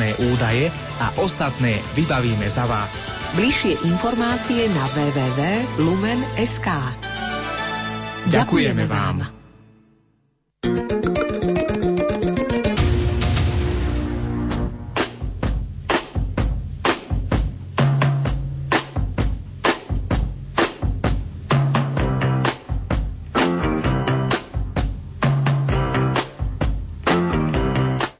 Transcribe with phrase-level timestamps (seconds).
[0.00, 0.64] kontaktné údaje
[0.96, 3.04] a ostatné vybavíme za vás.
[3.36, 6.68] Bližšie informácie na www.lumen.sk
[8.32, 9.39] Ďakujeme vám.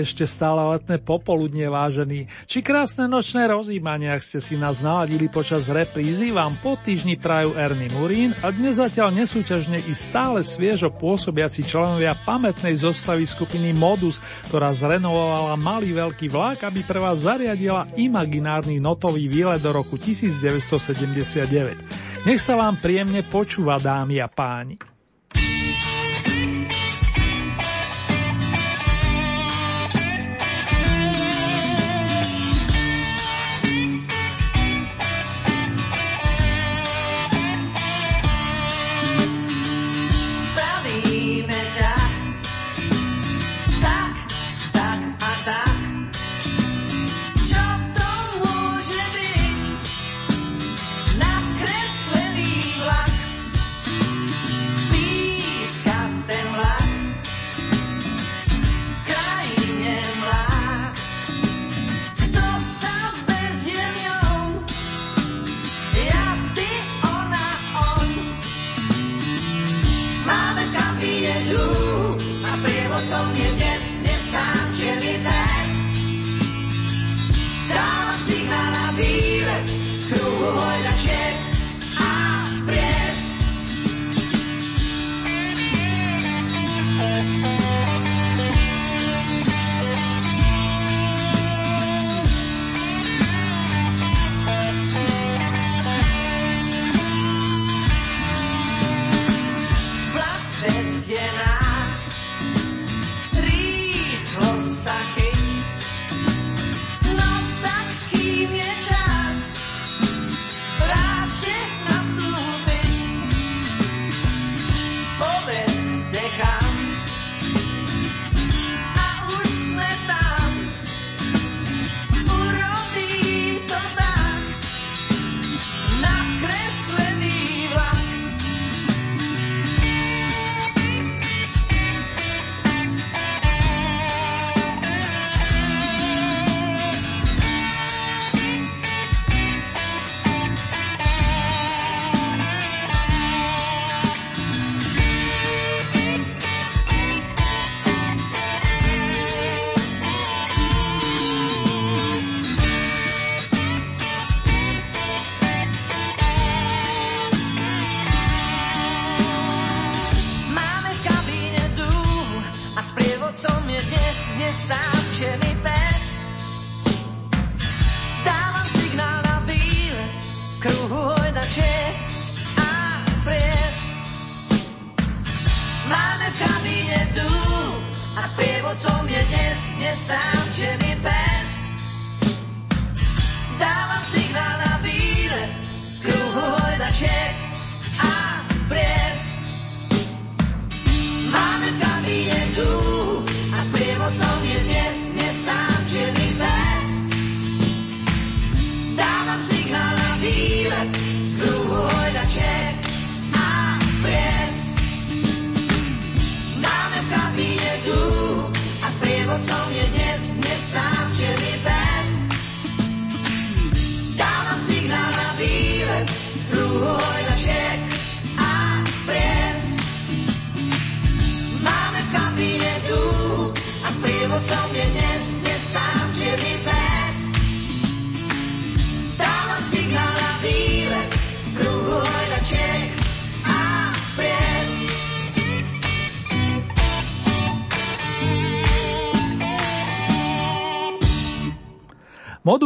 [0.00, 2.26] Ešte stále letné popoludne, vážený.
[2.48, 7.54] Či krásne nočné rozjímania, ak ste si nás naladili počas reprízy, vám po týždni prajú
[7.54, 14.18] Ernie Murín a dnes zatiaľ nesúťažne i stále sviežo pôsobiaci členovia pamätnej zostavy skupiny Modus,
[14.48, 22.24] ktorá zrenovovala malý veľký vlak, aby pre vás zariadila imaginárny notový výlet do roku 1979.
[22.28, 24.99] Nech sa vám príjemne počúva, dámy a páni.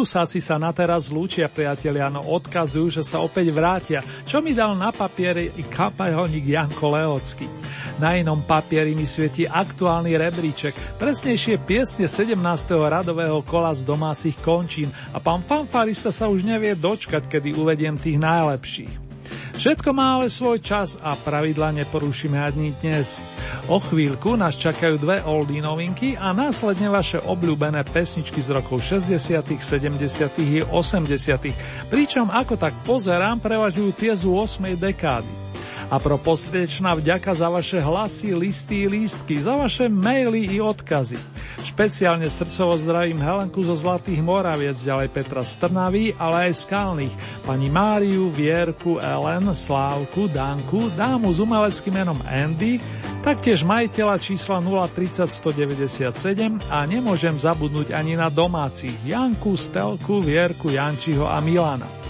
[0.04, 4.76] Modusáci sa na teraz lúčia, priatelia, no odkazujú, že sa opäť vrátia, čo mi dal
[4.76, 7.48] na papieri i kapelník Janko Leocký.
[7.96, 12.36] Na inom papieri mi svieti aktuálny rebríček, presnejšie piesne 17.
[12.76, 18.20] radového kola z domácich končín a pán fanfarista sa už nevie dočkať, kedy uvediem tých
[18.20, 19.13] najlepších.
[19.54, 23.22] Všetko má ale svoj čas a pravidla neporušíme ani dnes.
[23.70, 29.14] O chvíľku nás čakajú dve oldie novinky a následne vaše obľúbené pesničky z rokov 60.,
[29.60, 30.00] 70.
[30.42, 31.92] i 80.
[31.92, 34.74] Pričom ako tak pozerám, prevažujú tie z 8.
[34.80, 35.43] dekády.
[35.92, 41.20] A pro postriečná vďaka za vaše hlasy, listy, lístky, za vaše maily i odkazy.
[41.64, 48.28] Špeciálne srdcovo zdravím Helenku zo Zlatých Moraviec, ďalej Petra Strnavý, ale aj Skalných, pani Máriu,
[48.28, 52.78] Vierku, Ellen, Slávku, Danku, dámu s umeleckým menom Andy,
[53.24, 61.24] taktiež majiteľa čísla 030 197 a nemôžem zabudnúť ani na domácich Janku, Stelku, Vierku, Jančiho
[61.24, 62.03] a Milana.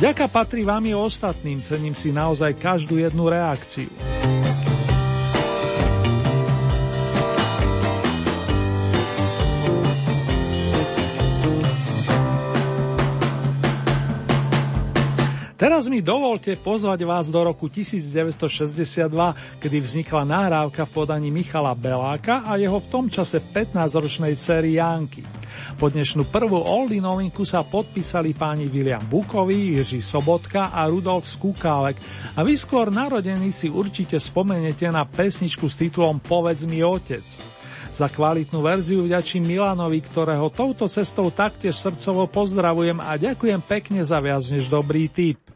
[0.00, 3.92] Ďaka patrí vám i ostatným, cením si naozaj každú jednu reakciu.
[15.60, 22.48] Teraz mi dovolte pozvať vás do roku 1962, kedy vznikla nahrávka v podaní Michala Beláka
[22.48, 25.20] a jeho v tom čase 15-ročnej cery Janky.
[25.76, 32.00] Po dnešnú prvú Oldy novinku sa podpísali páni William Bukový, Jiří Sobotka a Rudolf Skúkálek
[32.32, 37.36] a vy skôr narodení si určite spomeniete na pesničku s titulom Povedz mi otec.
[37.92, 44.24] Za kvalitnú verziu vďačím Milanovi, ktorého touto cestou taktiež srdcovo pozdravujem a ďakujem pekne za
[44.24, 45.49] viac než dobrý tip.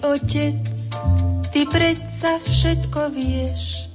[0.00, 0.60] Otec,
[1.52, 3.92] ty predsa všetko vieš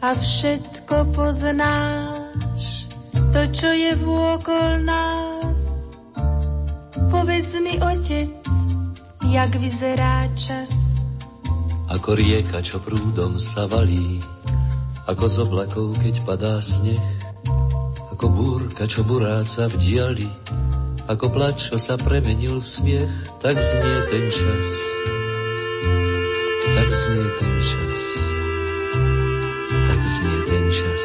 [0.00, 2.88] a všetko poznáš,
[3.32, 5.60] to, čo je vôkol nás.
[7.10, 8.32] Povedz mi, otec,
[9.28, 10.72] jak vyzerá čas.
[11.90, 14.22] Ako rieka, čo prúdom sa valí,
[15.10, 17.02] ako z oblakov, keď padá sneh,
[18.14, 20.30] ako búrka, čo buráca v diali,
[21.10, 24.99] ako plač, čo sa premenil v smiech, tak znie ten čas.
[26.80, 27.96] Tak znie ten čas.
[29.68, 31.02] Tak znie ten čas.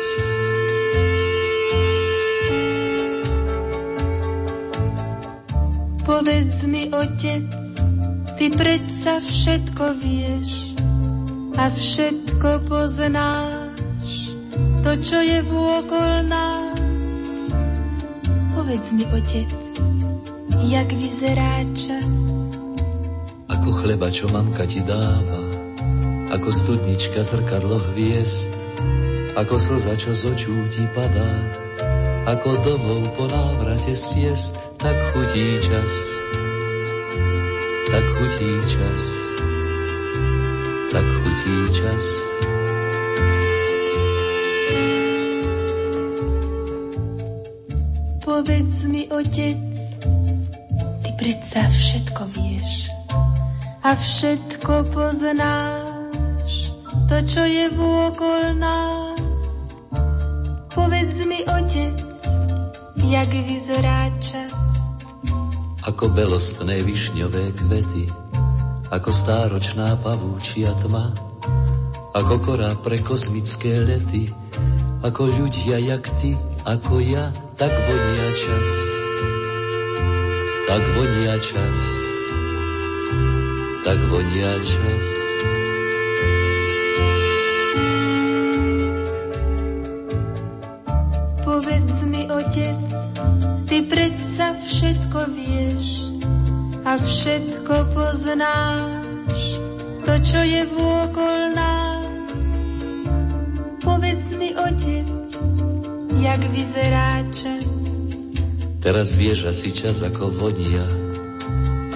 [6.08, 7.48] Povedz mi, otec,
[8.40, 10.80] ty predsa všetko vieš
[11.60, 14.32] a všetko poznáš,
[14.80, 17.16] to, čo je vôkol nás.
[18.56, 19.52] Povedz mi, otec,
[20.72, 22.12] jak vyzerá čas.
[23.52, 25.45] Ako chleba, čo mamka ti dáva,
[26.36, 28.52] ako studnička zrkadlo hviezd,
[29.40, 31.32] ako slza, čo z očú ti padá,
[32.28, 35.92] ako domov po návrate siest, tak chutí čas,
[37.88, 39.02] tak chutí čas,
[40.92, 42.04] tak chutí čas.
[48.28, 49.64] Povedz mi, otec,
[51.16, 52.92] predsa všetko vieš
[53.86, 55.85] a všetko poznáš,
[57.06, 59.22] to, čo je vôkol nás.
[60.74, 61.98] Povedz mi, otec,
[63.06, 64.54] jak vyzerá čas.
[65.86, 68.10] Ako belostné višňové kvety,
[68.90, 71.14] ako stáročná pavúčia tma,
[72.18, 74.30] ako korá pre kozmické lety,
[75.06, 76.34] ako ľudia jak ty,
[76.66, 78.96] ako ja, tak vonia čas
[80.66, 81.78] tak vonia čas,
[83.86, 85.25] tak vonia čas.
[96.96, 99.40] A všetko poznáš,
[100.08, 102.40] to, čo je vôkol nás.
[103.84, 105.04] Povedz mi, otec,
[106.24, 107.68] jak vyzerá čas,
[108.80, 110.86] Teraz vieš asi čas ako vonia,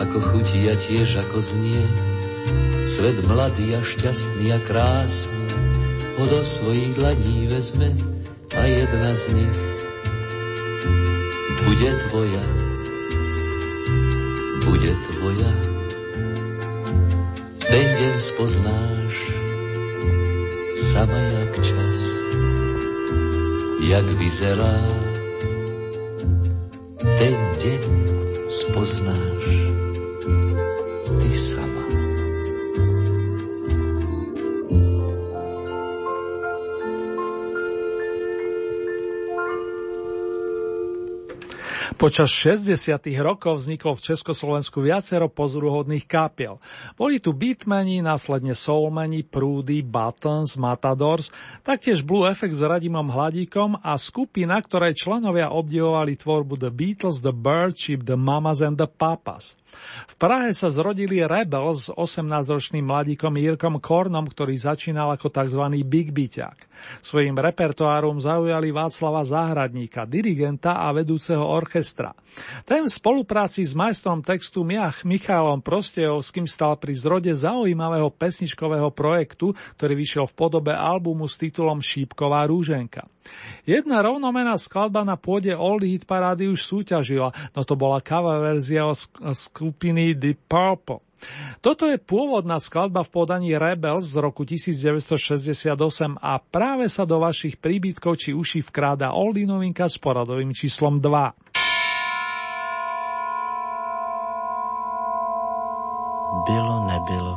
[0.04, 1.86] ako chutí a tiež ako znie.
[2.82, 5.48] Svet mladý a šťastný a krásny
[6.18, 7.94] ho do svojich dlaní vezme
[8.58, 9.58] a jedna z nich
[11.62, 12.69] bude tvoja,
[14.70, 15.52] bude tvoja.
[17.58, 19.16] Ten deň spoznáš,
[20.94, 21.98] sama jak čas,
[23.82, 24.78] jak vyzerá.
[27.02, 27.82] Ten deň
[28.46, 29.69] spoznáš,
[42.00, 43.12] Počas 60.
[43.20, 46.56] rokov vzniklo v Československu viacero pozoruhodných kapiel.
[46.96, 51.28] Boli tu beatmeni, následne soulmeni, Prúdy, Buttons, Matadors,
[51.60, 57.36] taktiež Blue Effect s Radimom Hladíkom a skupina, ktorej členovia obdivovali tvorbu The Beatles, The
[57.36, 59.59] Birds, The Mamas and The Papas.
[60.10, 65.64] V Prahe sa zrodili Rebels s 18-ročným mladíkom Jirkom Kornom, ktorý začínal ako tzv.
[65.86, 66.70] Big Beaťák.
[67.04, 72.16] Svojim repertoárom zaujali Václava Záhradníka, dirigenta a vedúceho orchestra.
[72.64, 79.52] Ten v spolupráci s majstrom textu Miach Michailom Prostejovským stal pri zrode zaujímavého pesničkového projektu,
[79.76, 83.06] ktorý vyšiel v podobe albumu s titulom Šípková rúženka.
[83.68, 88.90] Jedna rovnomená skladba na pôde Old Hit parády už súťažila, no to bola cover verzia
[89.60, 91.04] skupiny The Purple.
[91.60, 95.76] Toto je pôvodná skladba v podaní Rebels z roku 1968
[96.16, 101.36] a práve sa do vašich príbytkov či uší vkráda Oldie novinka s poradovým číslom 2.
[106.48, 107.36] Bylo nebylo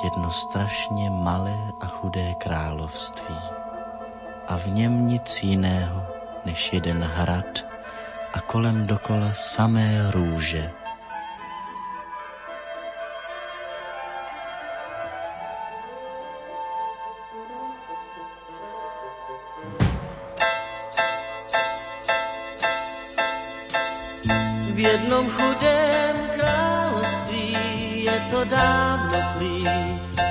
[0.00, 3.36] jedno strašně malé a chudé království
[4.48, 6.00] a v něm nic jiného
[6.48, 7.60] než jeden hrad
[8.32, 10.81] a kolem dokola samé růže.
[24.92, 27.56] Jednom chudém království
[28.04, 29.64] je to dávno plý,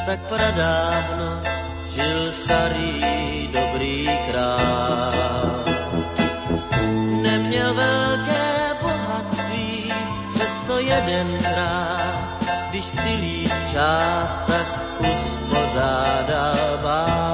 [0.06, 1.41] tak pradávno
[1.94, 3.01] žil starý
[3.50, 5.63] dobrý král.
[7.22, 9.94] Neměl velké bohatství,
[10.34, 13.53] přesto jedenkrát, když přilít
[14.48, 14.68] tak
[15.01, 17.31] uspořádal bál.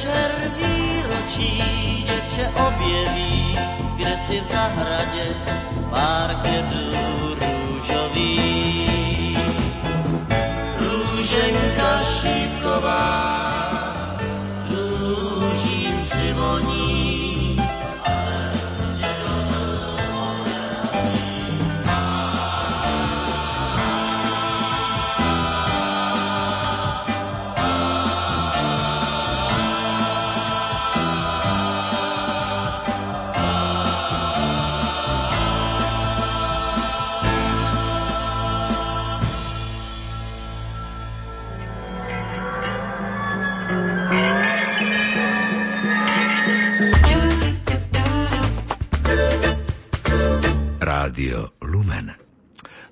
[0.00, 3.58] Večer výročí děvče objeví,
[3.96, 5.26] kde si v zahradě
[5.90, 8.49] pár keřů růžový.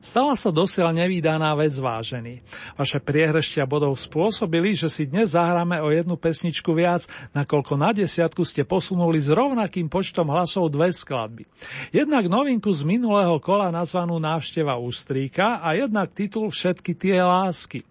[0.08, 2.40] Stala sa dosiaľ nevydaná vec vážený.
[2.80, 7.04] Vaše priehreštia bodov spôsobili, že si dnes zahráme o jednu pesničku viac,
[7.36, 11.44] nakoľko na desiatku ste posunuli s rovnakým počtom hlasov dve skladby.
[11.92, 17.84] Jednak novinku z minulého kola nazvanú Návšteva Ústríka a jednak titul Všetky tie lásky.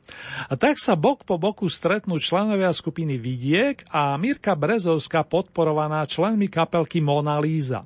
[0.50, 6.50] A tak sa bok po boku stretnú členovia skupiny Vidiek a Mirka Brezovská podporovaná členmi
[6.50, 7.86] kapelky Mona Lisa.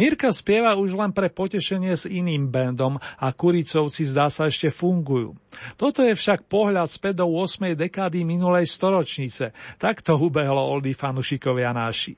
[0.00, 5.36] Mirka spieva už len pre potešenie s iným bandom a Kuricovci zdá sa ešte fungujú.
[5.78, 7.78] Toto je však pohľad späť do 8.
[7.78, 9.54] dekády minulej storočnice.
[9.78, 12.14] Takto ubehlo oldy fanušikovia náši.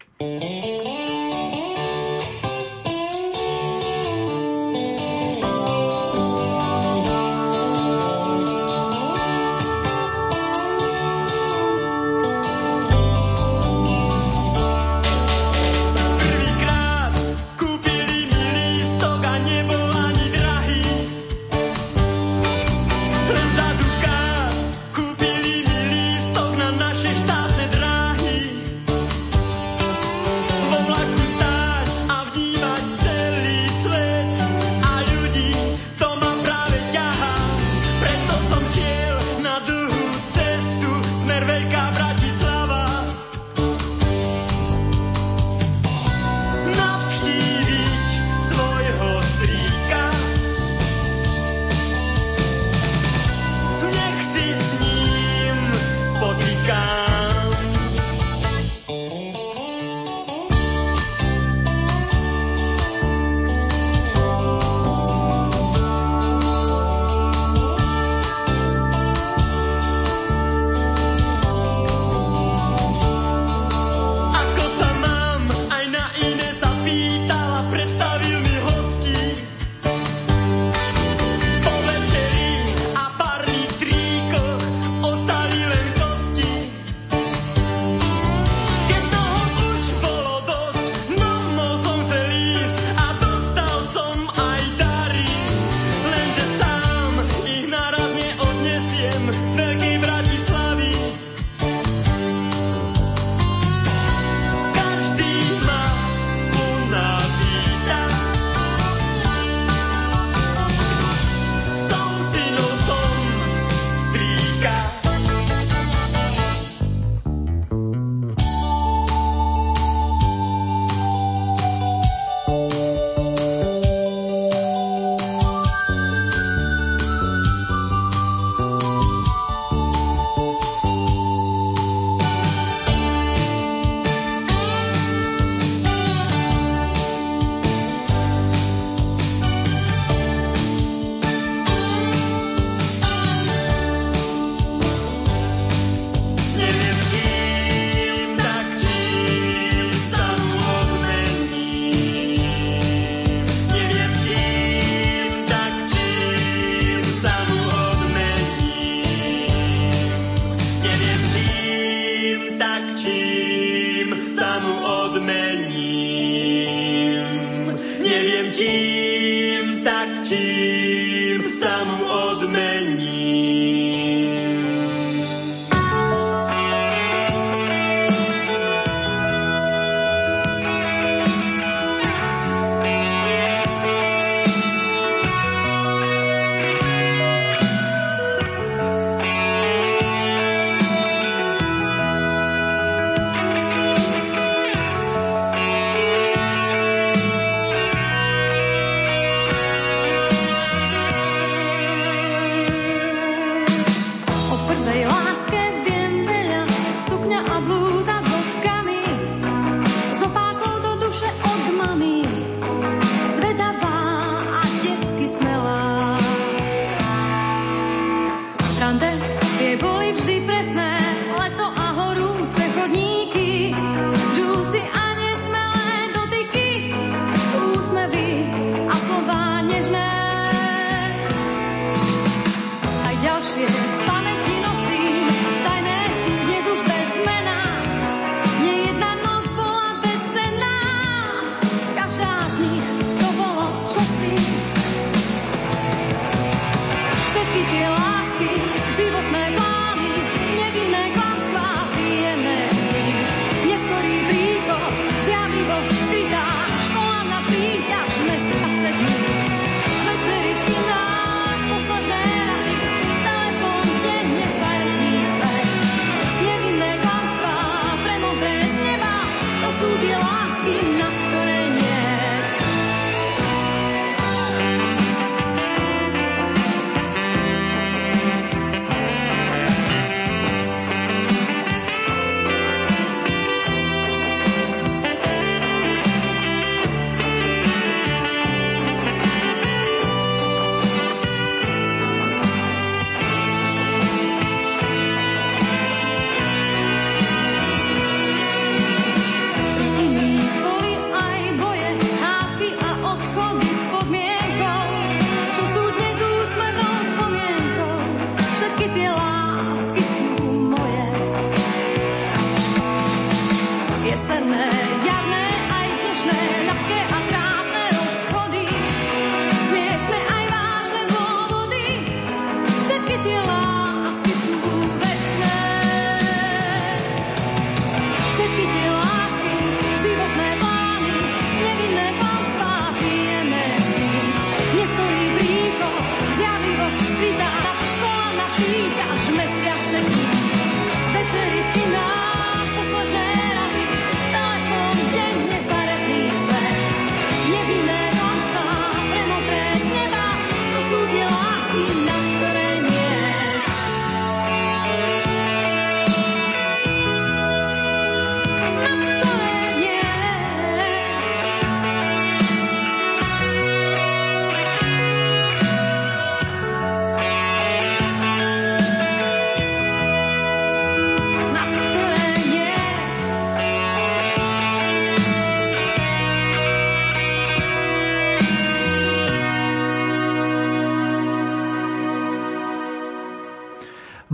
[248.97, 249.76] životné plány.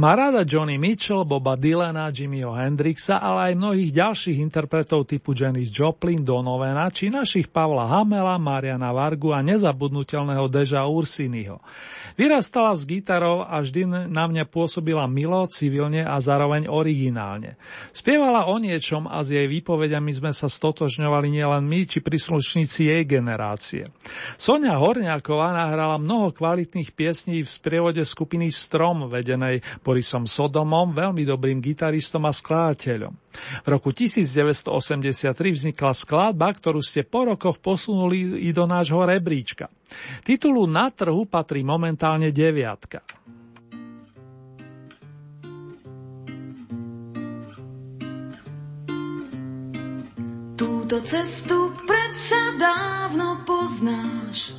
[0.02, 5.70] Má rada Johnny Mitchell, Boba Dylana, Jimmyho Hendrixa, ale aj mnohých ďalších interpretov typu Janis
[5.70, 11.62] Joplin, Donovena či našich Pavla Hamela, Mariana Vargu a nezabudnutelného Deža Ursiniho.
[12.18, 17.54] Vyrastala s gitarou a vždy na mňa pôsobila milo, civilne a zároveň originálne.
[17.94, 23.02] Spievala o niečom a s jej výpovediami sme sa stotožňovali nielen my, či príslušníci jej
[23.06, 23.86] generácie.
[24.34, 31.60] Sonia Horňáková nahrala mnoho kvalitných piesní v sprievode skupiny Strom, vedenej Borisom Sodomom, veľmi dobrým
[31.60, 33.12] gitaristom a skladateľom.
[33.60, 39.68] V roku 1983 vznikla skladba, ktorú ste po rokoch posunuli i do nášho rebríčka.
[40.24, 43.04] Titulu na trhu patrí momentálne deviatka.
[50.56, 54.56] Túto cestu predsa dávno poznáš.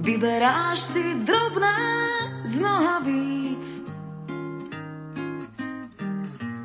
[0.00, 2.08] Vyberáš si drobné
[2.48, 3.66] z nohavíc.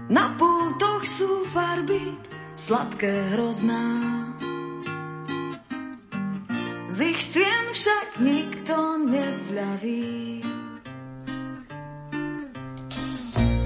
[0.08, 2.16] Na pultoch sú farby
[2.56, 3.84] sladké hrozná.
[6.88, 8.76] Z ich cien však nikto
[9.10, 10.46] nezľaví.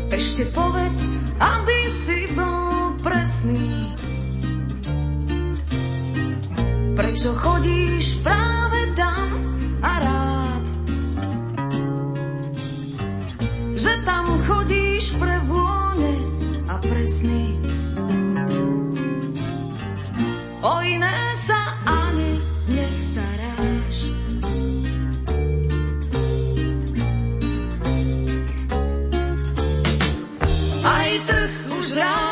[0.07, 3.93] Ešte povedz, aby si bol presný.
[6.97, 9.27] Prečo chodíš práve tam
[9.85, 10.26] a rád?
[17.07, 17.55] Presný.
[20.59, 21.15] O iné
[21.47, 21.77] sa
[31.07, 31.37] odbíjá se, nikdo
[31.87, 32.26] ať nemešká,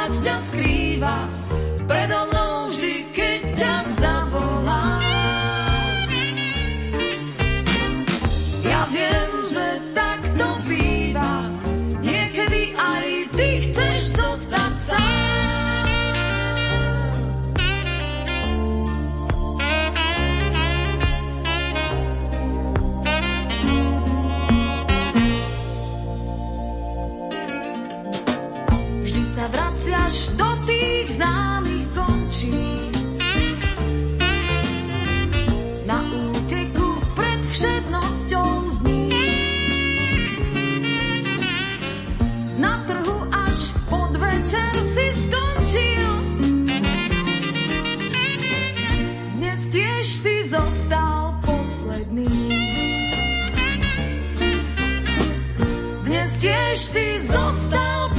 [56.46, 58.10] pojďte blíž, pojďte dál,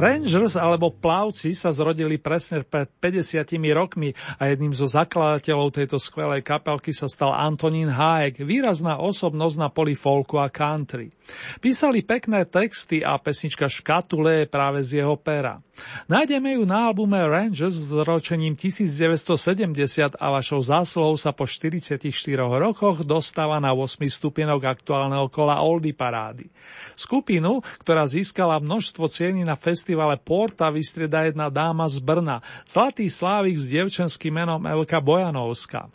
[0.00, 3.44] Rangers alebo plavci sa zrodili presne pred 50
[3.76, 9.68] rokmi a jedným zo zakladateľov tejto skvelej kapelky sa stal Antonín Hájek, výrazná osobnosť na
[9.68, 11.12] poli folku a country.
[11.60, 15.60] Písali pekné texty a pesnička Škatule je práve z jeho pera.
[16.08, 22.04] Nájdeme ju na albume Rangers s ročením 1970 a vašou zásluhou sa po 44
[22.36, 26.52] rokoch dostáva na 8 stupienok aktuálneho kola Oldy parády.
[26.96, 29.56] Skupinu, ktorá získala množstvo cieny na
[29.90, 35.90] festivale Porta, vystrieda jedna dáma z Brna, Zlatý Slávik s dievčenským menom Elka Bojanovská.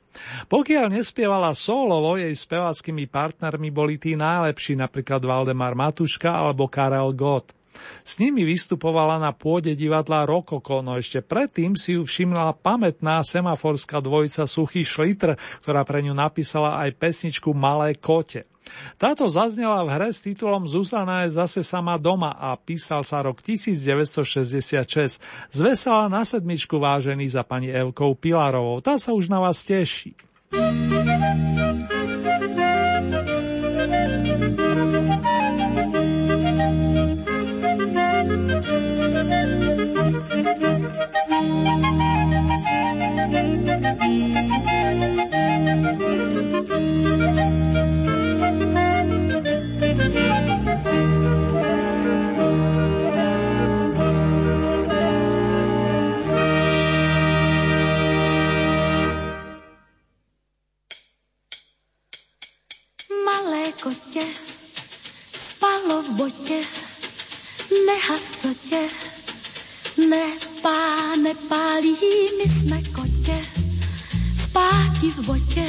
[0.51, 7.55] Pokiaľ nespievala solovo, jej speváckými partnermi boli tí najlepší, napríklad Valdemar Matuška alebo Karel Gott.
[8.03, 14.03] S nimi vystupovala na pôde divadla Rokoko, no ešte predtým si ju všimla pamätná semaforská
[14.03, 18.43] dvojica Suchý Šlitr, ktorá pre ňu napísala aj pesničku Malé kote.
[18.95, 23.41] Táto zaznela v hre s titulom Zuzana je zase sama doma a písal sa rok
[23.41, 25.21] 1966.
[25.51, 28.81] Zvesala na sedmičku vážený za pani Evkou Pilarovou.
[28.81, 30.17] Tá sa už na vás teší.
[30.55, 31.94] Malé
[63.81, 64.25] kotě
[65.37, 66.59] spalo v botě,
[67.87, 68.81] nehas co tě,
[70.09, 71.95] nepá, nepálí,
[72.37, 73.45] my jsme kotě,
[74.43, 75.65] spáti v botě,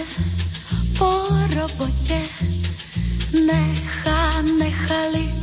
[0.99, 2.23] po robotě,
[3.47, 5.35] nechá, nechali,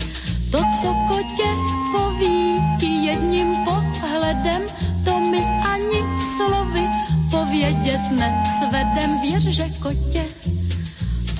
[0.51, 1.49] to, co kotě
[1.91, 4.61] poví ti jedním pohledem,
[5.05, 6.01] to mi ani
[6.35, 6.87] slovy
[7.31, 10.25] povědět nesvedem, věř, že kotě,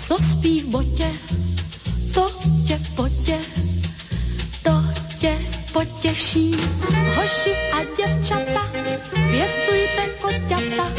[0.08, 1.12] co spí v botě,
[2.14, 2.30] to
[2.68, 3.40] tě potě,
[4.64, 4.84] to
[5.20, 5.38] tě
[5.74, 6.52] potěší.
[7.16, 8.72] Hoši a děvčata,
[9.32, 10.90] pěstujte koťata,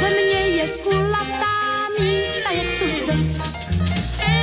[0.00, 1.54] země je kulatá,
[2.00, 3.40] místa je tu dost.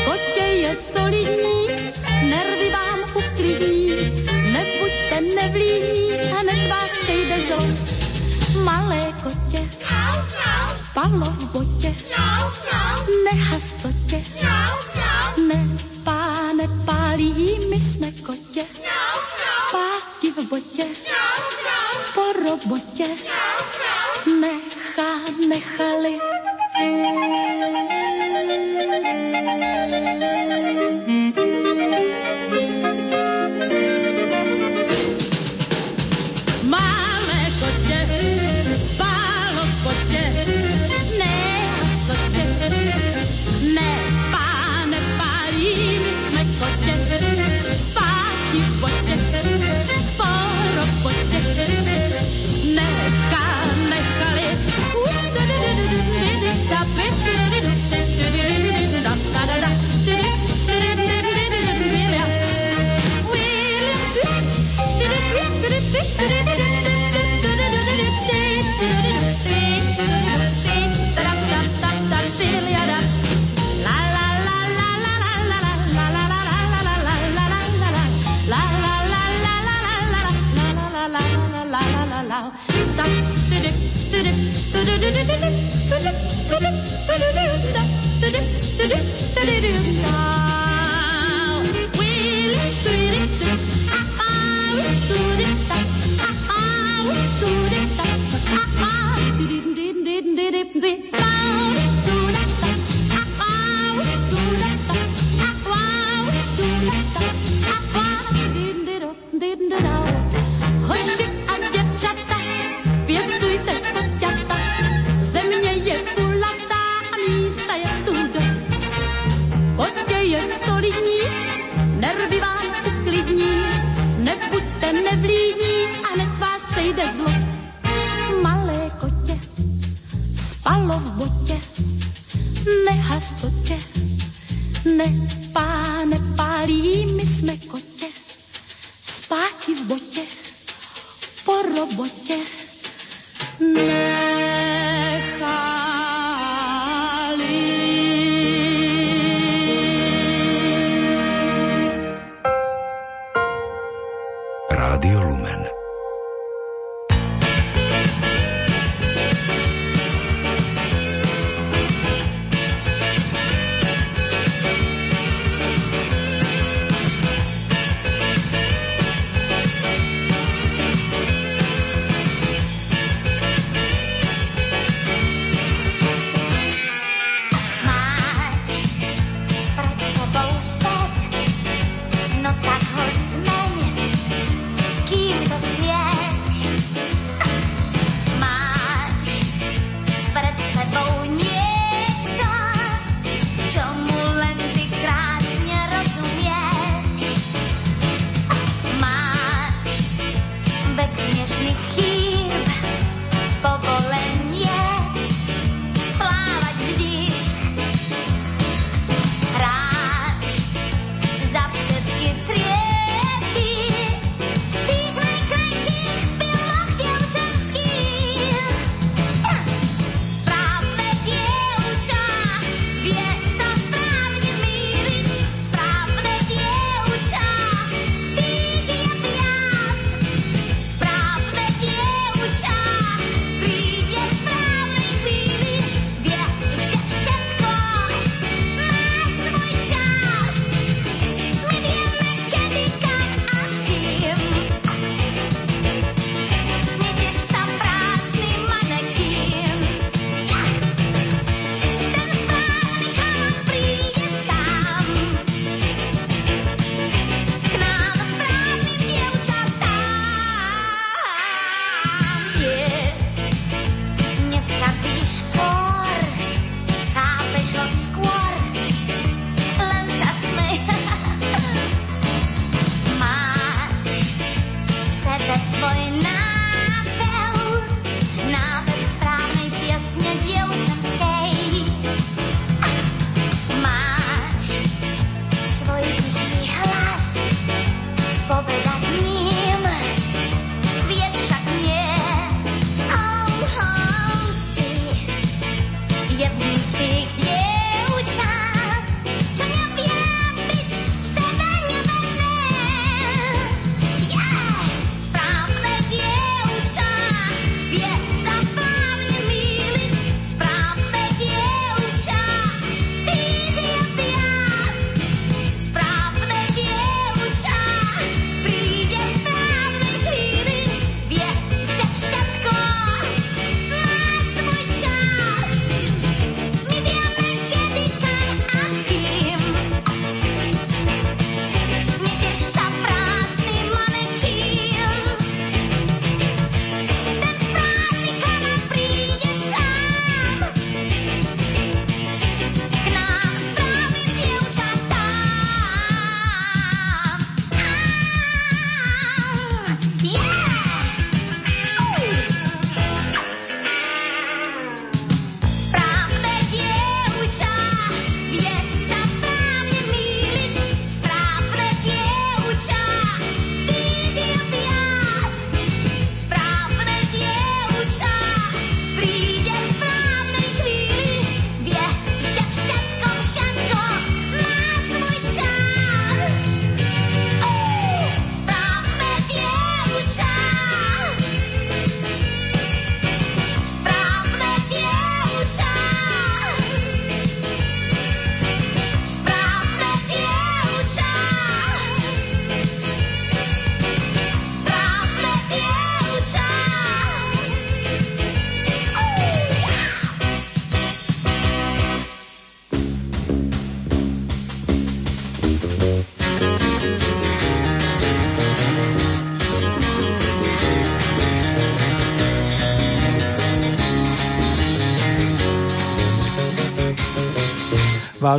[0.05, 1.67] Kotě je solidní,
[2.29, 3.89] nervy vám uklidní,
[4.51, 8.09] nebuďte nevlídní, hned vás přejde zlost.
[8.63, 9.69] Malé kotě,
[10.79, 11.95] spalo v botě,
[13.59, 14.48] nehas co tě,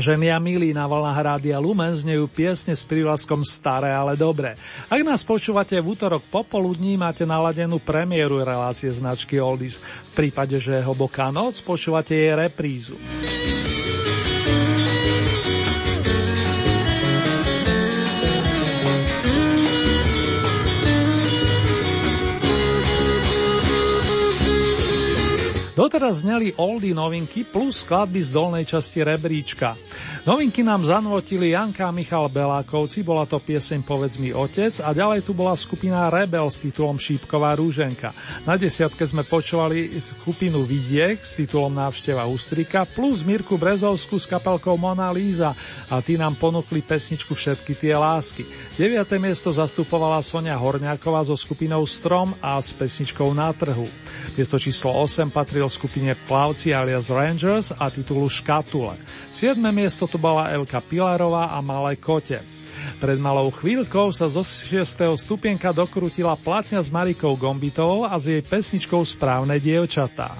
[0.00, 4.56] Vážení a milí, na vlnách Rádia Lumen znejú piesne s prívlaskom Staré, ale dobré.
[4.88, 9.76] Ak nás počúvate v útorok popoludní, máte naladenú premiéru relácie značky Oldies.
[10.16, 12.96] V prípade, že je hlboká noc, počúvate jej reprízu.
[25.76, 29.89] Doteraz zneli oldy novinky plus skladby z dolnej časti rebríčka.
[30.20, 35.24] Novinky nám zanvotili Janka a Michal Belákovci, bola to pieseň Povedz mi otec a ďalej
[35.24, 38.12] tu bola skupina Rebel s titulom Šípková rúženka.
[38.44, 44.76] Na desiatke sme počúvali skupinu Vidiek s titulom Návšteva Ústrika plus Mirku Brezovskú s kapelkou
[44.76, 45.56] Mona Líza
[45.88, 48.44] a tí nám ponúkli pesničku Všetky tie lásky.
[48.76, 49.00] 9.
[49.16, 53.88] miesto zastupovala Sonia Horňáková so skupinou Strom a s pesničkou Na trhu.
[54.40, 58.96] Miesto číslo 8 patril skupine Plavci alias Rangers a titulu Škatule.
[59.36, 59.60] 7.
[59.68, 62.40] miesto tu bola Elka Pilarová a Malé kote.
[63.04, 64.80] Pred malou chvíľkou sa zo 6.
[65.20, 70.32] stupienka dokrutila platňa s Marikou Gombitovou a s jej pesničkou Správne dievčatá.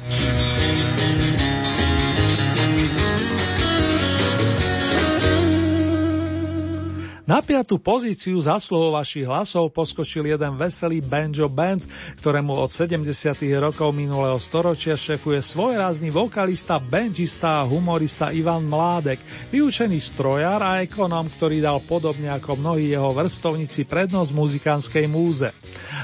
[7.31, 11.87] Na piatú pozíciu zasluhou vašich hlasov poskočil jeden veselý banjo band,
[12.19, 13.07] ktorému od 70.
[13.55, 19.23] rokov minulého storočia šefuje svojrázny vokalista, bandžista a humorista Ivan Mládek,
[19.55, 25.55] vyučený strojár a ekonom, ktorý dal podobne ako mnohí jeho vrstovníci prednosť muzikánskej múze.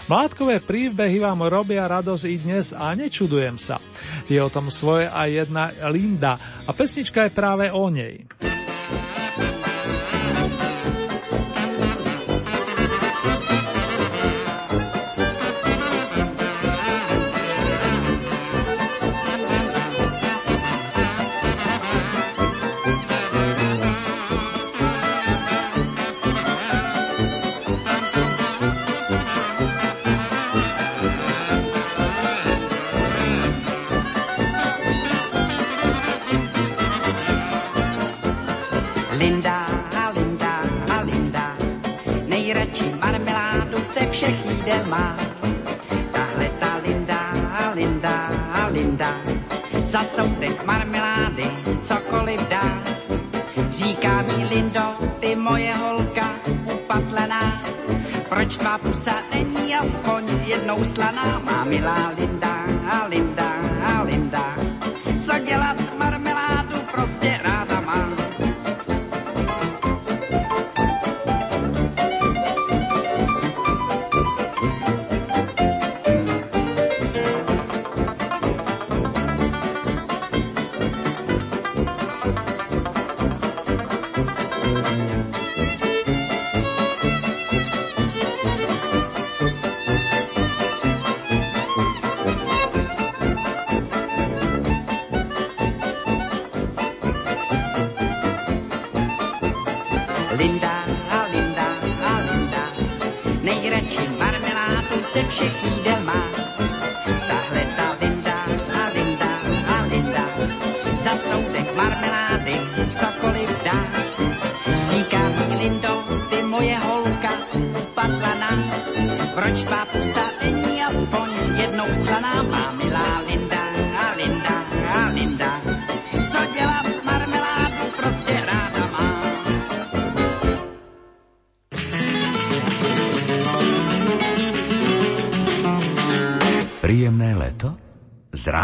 [0.06, 3.82] Mládkové príbehy vám robia radosť i dnes a nečudujem sa.
[4.30, 8.22] Je o tom svoje aj jedna Linda a pesnička je práve o nej.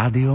[0.02, 0.34] Radio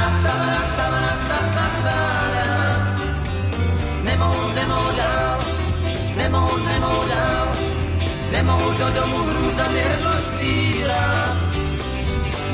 [9.51, 11.37] hrůza měrlo svírá.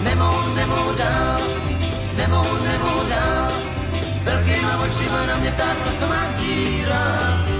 [0.03, 1.41] Nemou, nemou dál,
[2.17, 3.51] nemou, nemou dál,
[4.23, 7.56] velkýma očima na mě pták rosomák zírá.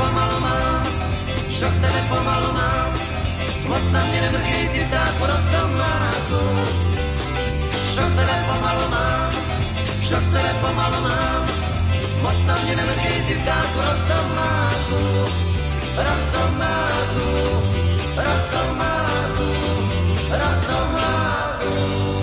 [0.00, 0.82] pomalu mám,
[1.52, 2.90] šok z tebe pomalu mám.
[3.68, 6.42] Moc na mě nemrkej, ty tá porostomáku.
[7.94, 9.32] Šok z pomalu mám,
[10.02, 10.30] šok z
[10.60, 11.42] pomalu mám.
[12.22, 15.02] Moc na mě nemrkej, ty vtáku rostomáku.
[15.96, 17.28] Rostomáku,
[18.16, 19.48] rostomáku,
[20.32, 22.19] rostomáku.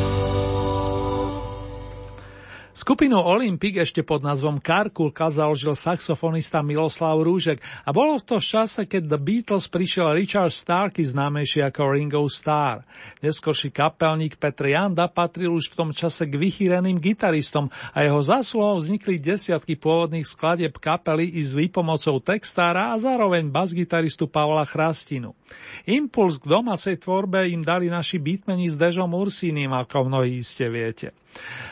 [2.87, 8.87] Skupinu Olympic ešte pod názvom Karkulka založil saxofonista Miloslav Rúžek a bolo v to čase,
[8.87, 12.87] keď The Beatles prišiel Richard Starkey známejší ako Ringo Starr.
[13.19, 18.79] Neskorší kapelník Petr Janda patril už v tom čase k vychýreným gitaristom a jeho zásluhou
[18.79, 25.35] vznikli desiatky pôvodných skladieb kapely i s výpomocou textára a zároveň basgitaristu Pavla Chrastinu.
[25.83, 31.11] Impuls k domácej tvorbe im dali naši beatmeni s Dežom Ursínim, ako mnohí iste viete.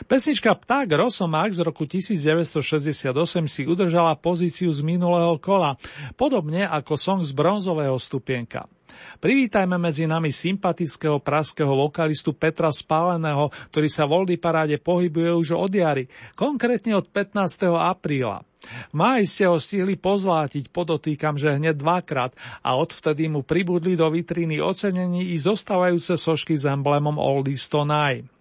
[0.06, 3.12] Pesnička Pták Rosomák z roku 1968
[3.46, 5.74] si udržala pozíciu z minulého kola,
[6.14, 8.64] podobne ako song z bronzového stupienka.
[9.20, 15.48] Privítajme medzi nami sympatického praského vokalistu Petra Spáleného, ktorý sa v Oldy paráde pohybuje už
[15.56, 17.76] od jary, konkrétne od 15.
[17.76, 18.44] apríla.
[18.90, 22.34] V ste ho stihli pozlátiť, podotýkam, že hneď dvakrát
[22.66, 28.35] a odvtedy mu pribudli do vitriny ocenení i zostávajúce sošky s emblemom Oldies Tonight.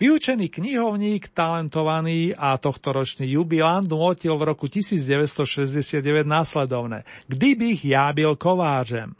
[0.00, 7.04] Vyučený knihovník, talentovaný a tohtoročný jubilant nutil v roku 1969 následovné.
[7.28, 9.12] Kdybych ja byl kovářem.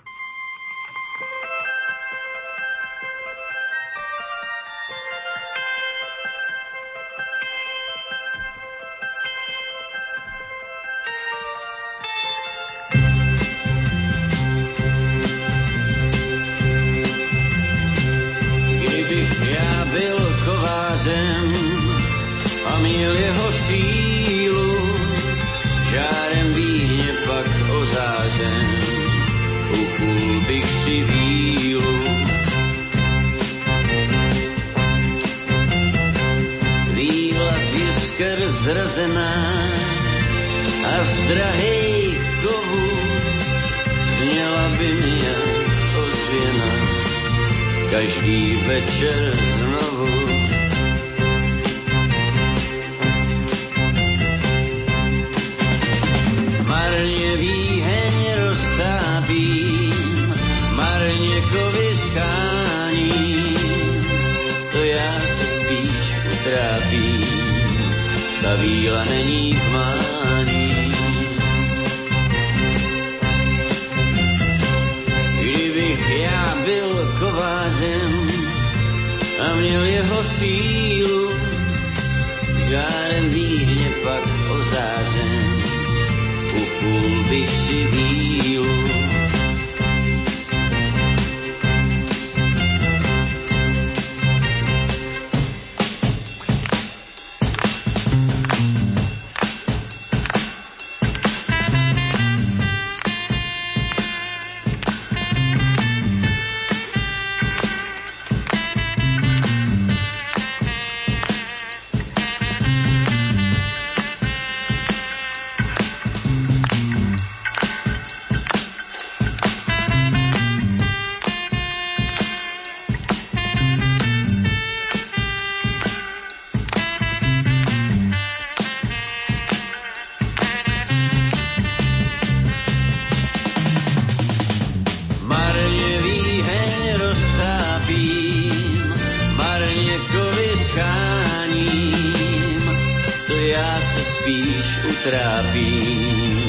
[144.97, 146.43] Utrápím,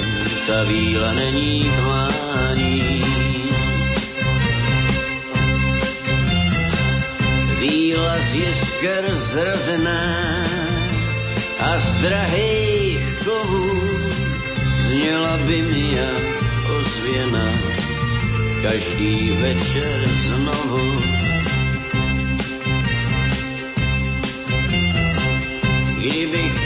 [0.47, 3.03] ta víla není k mání.
[7.59, 10.01] Víla z jisker zrazená
[11.59, 13.81] a z drahých kovů
[14.79, 16.27] zněla by mi jak
[16.79, 17.47] ozvěna
[18.61, 21.16] každý večer znovu.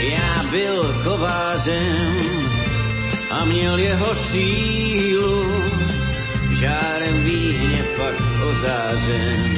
[0.02, 2.16] Já byl kovářem
[3.30, 5.64] a měl jeho sílu,
[6.50, 8.14] žárem výhně pak
[8.50, 9.54] ozářen,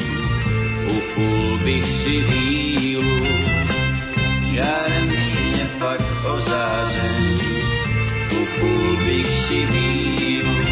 [0.87, 3.25] upul bych si vílu.
[4.55, 7.39] Žárem výhně pak ozářen,
[8.43, 10.63] upul bych si vílu.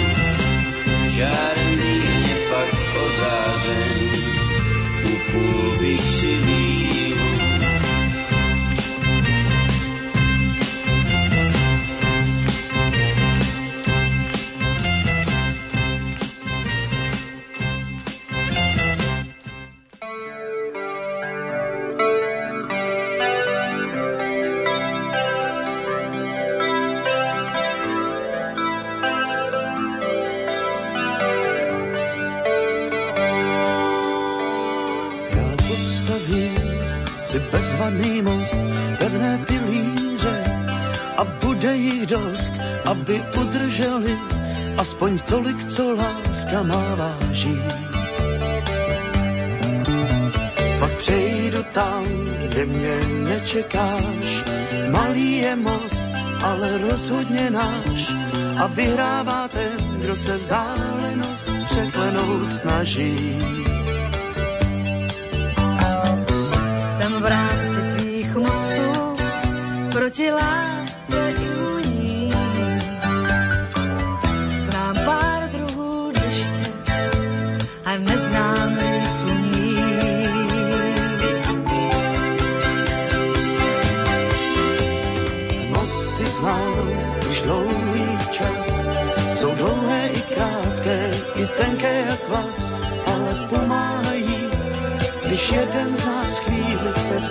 [1.16, 2.68] Žárem výhně pak
[3.06, 4.10] ozářen,
[5.12, 6.91] upul bych si vílu.
[53.62, 54.44] Nečekáš,
[54.90, 56.04] malý je most,
[56.44, 58.10] ale rozhodně náš
[58.58, 63.71] a vyhrává ten, kdo se vzdálenost překlenout snaží.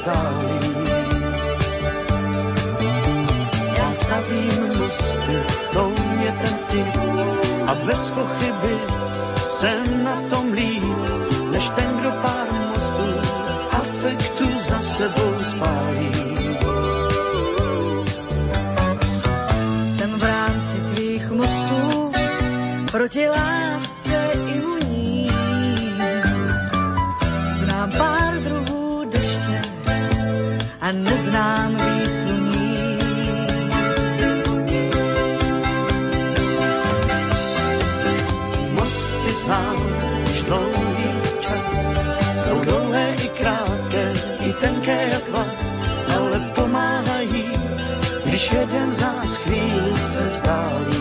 [0.02, 0.60] Vzdálí.
[3.78, 5.94] Já stavím mosty, v tom
[6.26, 6.96] je ten vtip
[7.68, 8.76] a bez pochyby
[9.46, 10.84] jsem na tom líp,
[11.52, 13.10] než ten, kdo pár mostů
[13.72, 16.12] afektu za sebou spálí.
[19.98, 22.12] Jsem v rámci tvých mostů
[22.92, 23.30] proti
[50.42, 51.01] chvíli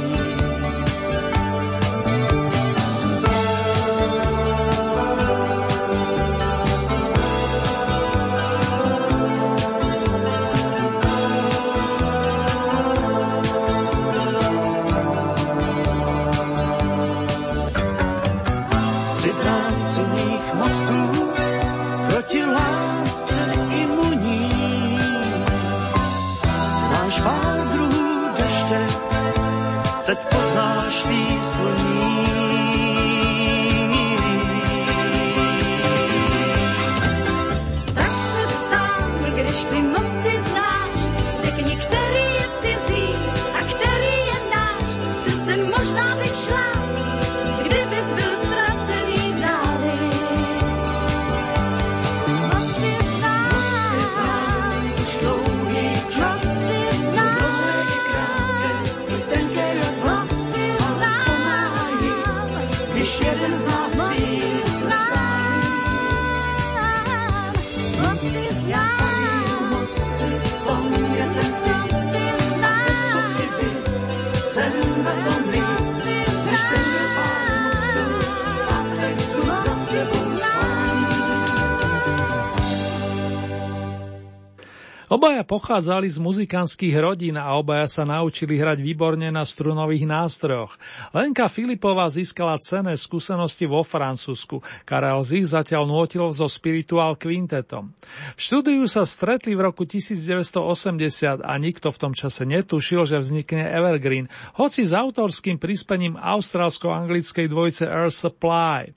[85.21, 90.81] Obaja pochádzali z muzikantských rodín a obaja sa naučili hrať výborne na strunových nástrojoch.
[91.13, 94.65] Lenka Filipová získala cené skúsenosti vo Francúzsku.
[94.89, 97.93] Karel Zich zatiaľ nuotil so spirituál kvintetom.
[98.33, 103.69] V štúdiu sa stretli v roku 1980 a nikto v tom čase netušil, že vznikne
[103.77, 104.25] Evergreen,
[104.57, 108.97] hoci s autorským prispením austrálsko-anglickej dvojice Earth Supply.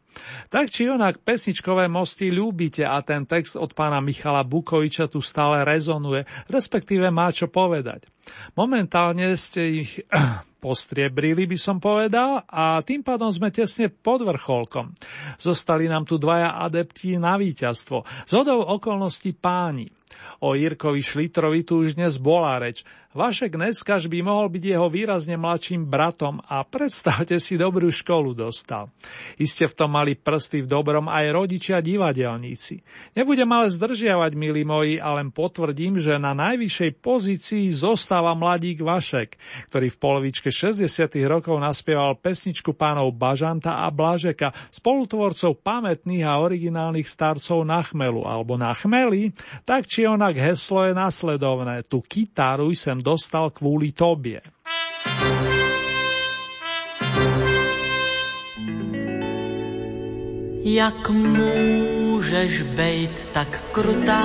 [0.49, 5.65] Tak či onak pesničkové mosty ľúbite a ten text od pána Michala Bukoviča tu stále
[5.65, 8.07] rezonuje, respektíve má čo povedať.
[8.55, 9.91] Momentálne ste ich
[10.63, 14.95] postriebrili, by som povedal, a tým pádom sme tesne pod vrcholkom.
[15.35, 19.91] Zostali nám tu dvaja adepti na víťazstvo, zhodou okolností páni.
[20.41, 22.81] O Jirkovi Šlitrovi tu už dnes bola reč.
[23.13, 28.89] Vašek Neskaž by mohol byť jeho výrazne mladším bratom a predstavte si, dobrú školu dostal.
[29.37, 32.81] Iste v tom mali prsty v dobrom aj rodičia divadelníci.
[33.13, 39.37] Nebudem ale zdržiavať, milí moji, a len potvrdím, že na najvyššej pozícii zostáva mladík Vašek,
[39.69, 40.89] ktorý v polovičke 60.
[41.29, 48.57] rokov naspieval pesničku pánov Bažanta a Blažeka, spolutvorcov pamätných a originálnych starcov na chmelu alebo
[48.57, 49.37] na chmeli,
[49.69, 51.83] tak či onak heslo je nasledovné.
[51.83, 54.41] Tu kytaru sem dostal kvůli tobě.
[60.63, 64.23] Jak můžeš být tak krutá?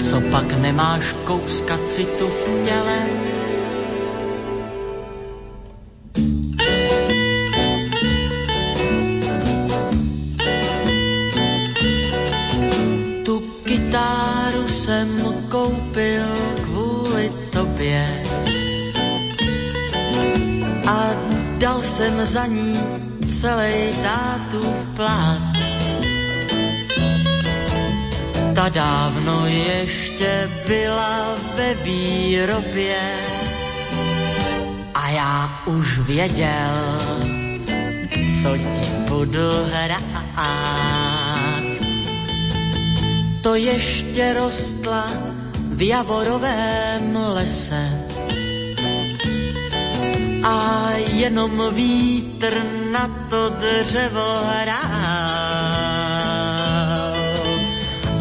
[0.00, 3.37] Co pak nemáš kouska citu v těle?
[14.98, 16.26] Jsem koupil
[16.62, 18.22] kvůli tobě
[20.86, 21.10] a
[21.58, 22.80] dal jsem za ní
[23.40, 25.54] celý tátu plát.
[28.54, 32.98] Ta dávno ještě byla ve výrobě
[34.94, 36.74] a já už věděl,
[38.42, 41.07] co ti budu hrát.
[43.42, 45.10] To ještě rostla
[45.70, 48.08] v javorovém lese.
[50.44, 52.62] A jenom vítr
[52.92, 54.78] na to dřevo hrál.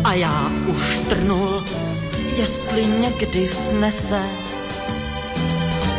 [0.03, 1.63] A já už trnul,
[2.38, 4.22] jestli někdy snese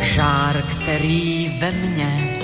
[0.01, 2.37] žár, který ve mně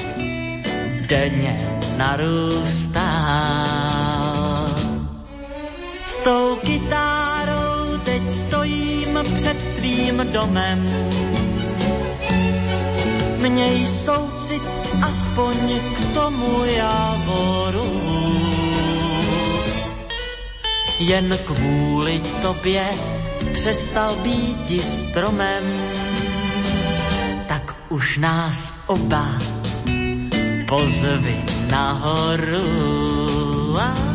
[1.07, 3.84] denně narůstá.
[6.15, 10.79] S tou kytárou teď stojím před tvým domem.
[13.37, 14.61] Měj soucit
[15.01, 18.01] aspoň k tomu javoru.
[20.99, 22.87] Jen kvůli tobě
[23.53, 25.63] přestal být stromem,
[27.47, 29.25] tak už nás oba
[30.67, 32.63] pozvi nahoru.
[33.79, 34.14] Ah.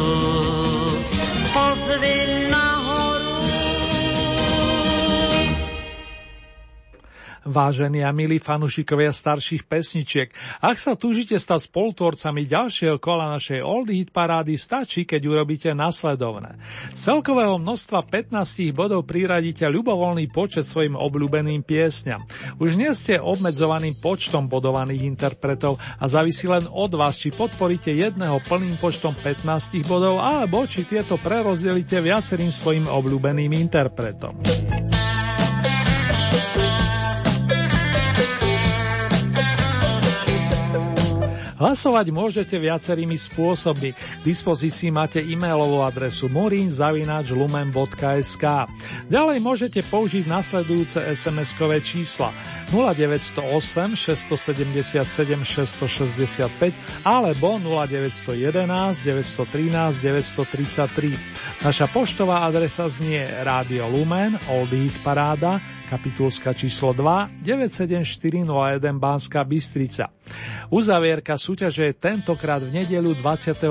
[7.41, 10.29] Vážení a milí fanúšikovia starších pesničiek,
[10.61, 16.61] ak sa túžite stať spolutvorcami ďalšieho kola našej Old Hit parády, stačí, keď urobíte nasledovné.
[16.93, 22.21] Celkového množstva 15 bodov priradíte ľubovoľný počet svojim obľúbeným piesňam.
[22.61, 28.37] Už nie ste obmedzovaným počtom bodovaných interpretov a závisí len od vás, či podporíte jedného
[28.45, 34.37] plným počtom 15 bodov, alebo či tieto prerozdelíte viacerým svojim obľúbeným interpretom.
[41.61, 43.93] Hlasovať môžete viacerými spôsobmi.
[43.93, 48.45] K dispozícii máte e-mailovú adresu murinzavinačlumen.sk
[49.05, 52.33] Ďalej môžete použiť nasledujúce SMS-kové čísla
[52.73, 55.05] 0908 677
[55.45, 61.13] 665 alebo 0911 913 933.
[61.61, 70.07] Naša poštová adresa znie Radio Lumen, Old Heat Paráda, kapitulska číslo 2, 97401 Bánska Bystrica.
[70.71, 73.67] Uzavierka súťaže je tentokrát v nedelu 21.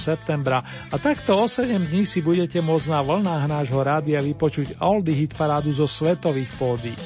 [0.00, 5.12] septembra a takto o 7 dní si budete môcť na vlnách nášho rádia vypočuť Oldy
[5.12, 6.96] hit parádu zo svetových pódy.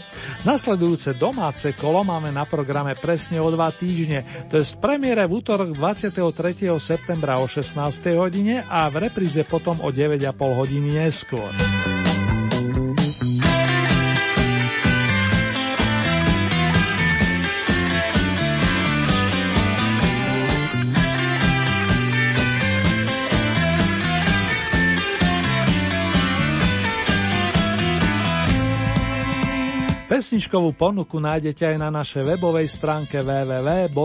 [0.46, 5.74] Nasledujúce domáce kolo máme na programe presne o dva týždne, to je premiére v útorok
[5.74, 6.22] 23.
[6.78, 7.82] septembra o 16.
[8.14, 11.50] hodine a v repríze potom o 9,5 hodiny neskôr.
[30.23, 34.01] Pesničkovú ponuku nájdete aj na našej webovej stránke www.lumen.sk.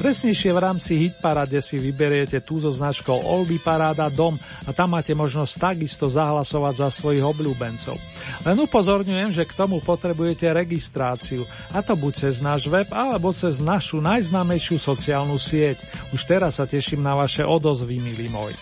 [0.00, 5.12] Presnejšie v rámci Hitparade si vyberiete tú so značkou Oldy Paráda Dom a tam máte
[5.12, 8.00] možnosť takisto zahlasovať za svojich obľúbencov.
[8.48, 11.44] Len upozorňujem, že k tomu potrebujete registráciu,
[11.76, 15.84] a to buď cez náš web, alebo cez našu najznámejšiu sociálnu sieť.
[16.16, 18.56] Už teraz sa teším na vaše odozvy, milí môj.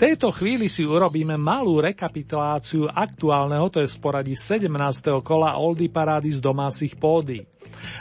[0.00, 4.72] Tejto chvíli si urobíme malú rekapituláciu aktuálneho, to je z poradí 17.
[5.20, 7.44] kola Oldy parády z domácich pódy.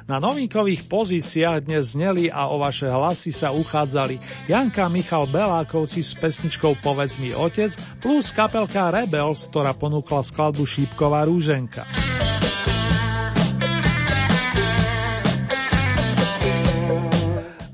[0.08, 4.16] Na novinkových pozíciách dnes zneli a o vaše hlasy sa uchádzali
[4.48, 11.28] Janka Michal Belákovci s pesničkou Povedz mi otec plus kapelka Rebels, ktorá ponúkla skladbu Šípková
[11.28, 11.84] rúženka.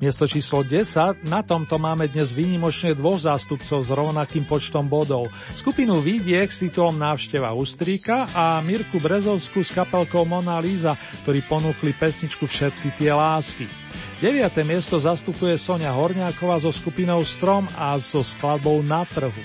[0.06, 5.34] Miesto číslo 10, na tomto máme dnes výnimočne dvoch zástupcov s rovnakým počtom bodov.
[5.58, 10.94] Skupinu Vidiek s titulom Návšteva Ustríka a Mirku Brezovskú s kapelkou Mona Lisa,
[11.26, 13.66] ktorí ponúkli pesničku Všetky tie lásky.
[14.22, 14.46] 9.
[14.62, 19.42] miesto zastupuje Sonia Horňáková so skupinou Strom a so skladbou Na trhu.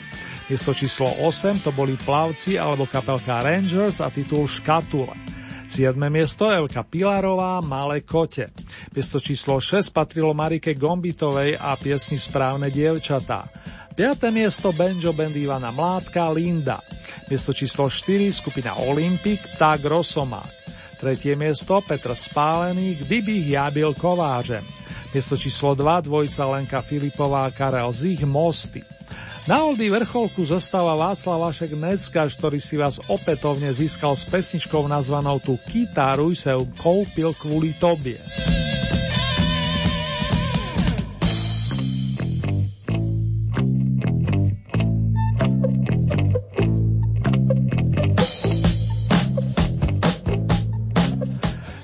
[0.52, 5.40] Miesto číslo 8 to boli Plavci alebo kapelka Rangers a titul Škatule.
[5.70, 5.94] 7.
[6.10, 8.50] miesto Elka Pilarová Malé kote.
[8.90, 13.46] Miesto číslo 6 patrilo Marike Gombitovej a piesni Správne dievčatá.
[13.94, 14.34] 5.
[14.34, 16.82] miesto Benjo Band Ivana Mládka Linda.
[17.30, 20.50] Miesto číslo 4 skupina Olympic Pták Rosomák.
[20.98, 24.66] Tretie miesto Petr Spálený Kdybych ja byl kovářem.
[25.14, 28.82] Miesto číslo 2 dvojica Lenka Filipová Karel Zich Mosty.
[29.50, 35.42] Na oldy vrcholku zostáva Václav Vašek Neckaš, ktorý si vás opätovne získal s pesničkou nazvanou
[35.42, 38.22] tu Kytaruj se koupil kvôli tobie.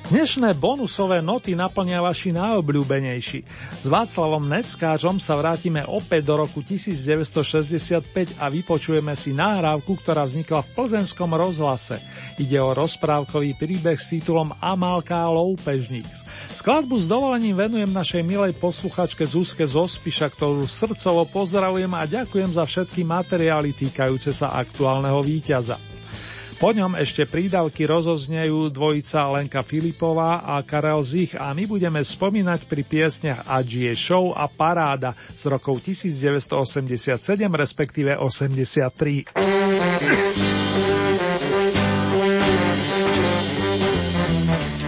[0.06, 3.42] Dnešné bonusové noty naplnia vaši najobľúbenejší.
[3.82, 10.62] S Václavom Neckáčom sa vrátime opäť do roku 1965 a vypočujeme si nahrávku, ktorá vznikla
[10.62, 11.98] v plzenskom rozhlase.
[12.38, 16.06] Ide o rozprávkový príbeh s titulom Amálka a Loupežník.
[16.54, 22.62] Skladbu s dovolením venujem našej milej posluchačke Zuzke Zospiša, ktorú srdcovo pozdravujem a ďakujem za
[22.62, 25.95] všetky materiály týkajúce sa aktuálneho víťaza.
[26.56, 32.64] Po ňom ešte prídavky rozoznejú dvojica Lenka Filipová a Karel Zich a my budeme spomínať
[32.64, 36.56] pri piesniach Adžie Show a Paráda z rokov 1987
[37.52, 39.36] respektíve 83.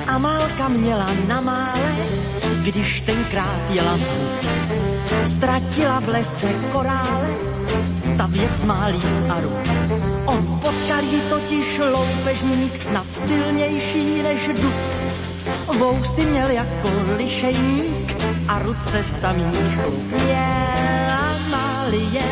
[0.08, 1.90] Amálka měla na mále,
[2.64, 4.08] když tenkrát jela z
[5.24, 7.28] Ztratila v lese korále,
[8.16, 10.07] ta věc má líc a On
[11.10, 14.74] jí totiž loupežník snad silnější než dub.
[15.78, 18.16] Vousy měl jako lišejník
[18.48, 19.78] a ruce samých
[20.12, 20.68] Měla
[21.88, 22.24] Amálie,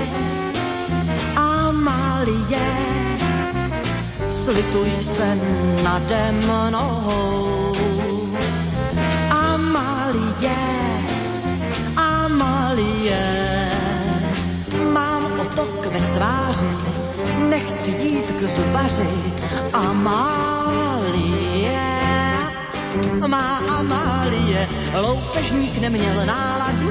[1.37, 2.66] Amálie,
[4.31, 5.39] slituj se
[5.83, 7.74] nade mnou.
[9.31, 10.57] Amálie,
[11.97, 13.46] Amálie,
[14.97, 16.73] mám otok ve tváři,
[17.49, 19.09] nechci jít k zubaři.
[19.73, 21.37] Amálie,
[23.29, 24.69] má Amálie,
[25.01, 26.91] loupežník neměl náladu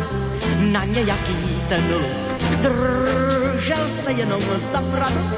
[0.71, 1.37] na nějaký
[1.69, 2.25] ten luk.
[2.61, 5.29] Držel se jenom za bradu,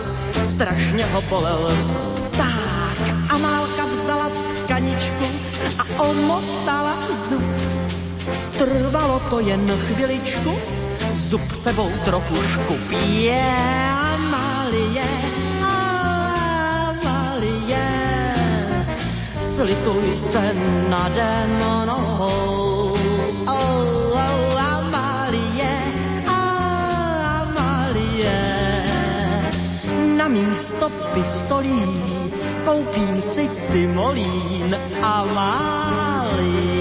[0.41, 1.77] strašně ho bolel.
[2.37, 2.97] Tak
[3.29, 4.29] Amálka vzala
[4.63, 5.25] tkaničku
[5.79, 6.97] a omotala
[7.29, 7.43] zub.
[8.57, 10.51] Trvalo to jen chviličku,
[11.17, 12.91] zub sebou trochu škup.
[13.09, 13.47] Je
[13.91, 15.09] Amálie,
[16.91, 17.85] Amálie,
[19.41, 20.53] slituj se
[20.89, 21.97] nade mnou.
[22.19, 22.97] Oh,
[23.47, 23.77] oh,
[30.17, 31.81] na místo pistolí
[32.65, 34.75] koupím si ty molín.
[35.01, 36.76] Amálie,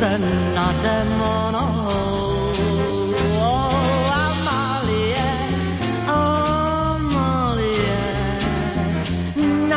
[0.00, 0.18] se
[0.54, 1.60] nade mnou.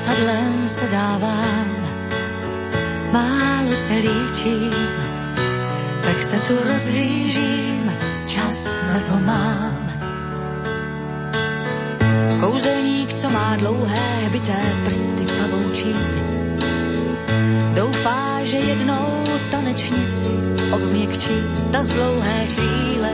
[0.08, 1.68] zrcadlem se dávám,
[3.12, 4.74] málo se líčím,
[6.04, 7.92] tak se tu rozhlížím,
[8.26, 9.78] čas na to mám.
[12.40, 15.96] Kouzelník, co má dlouhé byté prsty pavoučí,
[17.76, 20.28] doufá, že jednou tanečnici
[20.72, 23.10] obměkčí ta z dlouhé chvíle.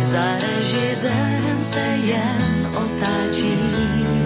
[0.00, 4.21] Za režisérem se jen otáčí.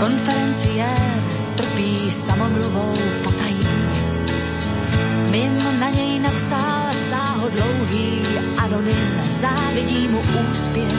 [0.00, 1.22] Konferenciér
[1.56, 2.94] trpí samomluvou
[3.24, 3.68] potají.
[5.30, 8.22] Mimo na něj napsal sáhodlouhý
[8.64, 10.20] anonym, závidí mu
[10.52, 10.94] úspěch.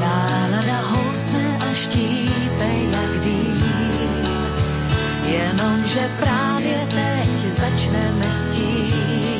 [0.00, 3.62] Nálada housne a štípe jak dým.
[5.26, 9.35] Jenomže právě teď začneme s tím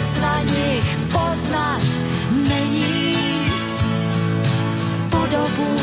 [0.00, 1.82] Nic na nich poznat
[2.48, 3.16] není
[5.10, 5.76] podobu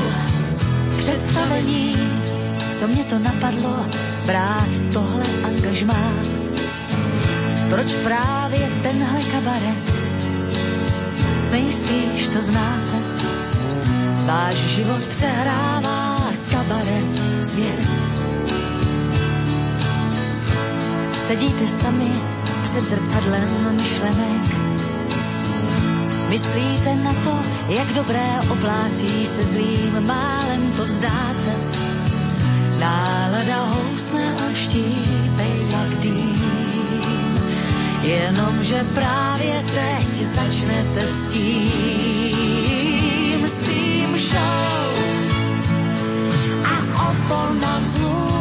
[0.97, 1.95] představení,
[2.71, 3.85] co mě to napadlo
[4.25, 6.13] brát tohle angažmá.
[7.69, 9.83] Proč právě tenhle kabaret?
[11.51, 12.97] Nejspíš to znáte.
[14.25, 16.17] Váš život přehrává
[16.51, 17.05] kabaret
[17.43, 17.87] svět.
[21.13, 22.36] Sedíte sami
[22.67, 24.41] před zrcadlem myšlenek.
[26.29, 27.39] Myslíte na to,
[27.69, 31.53] jak dobré oplácí se zlým, málem to vzdáte.
[32.79, 36.41] Nálada housne a štípe jak dým.
[38.01, 41.49] Jenomže právě teď začnete s tím
[43.49, 44.93] svým show
[46.65, 48.36] a opona vzhůru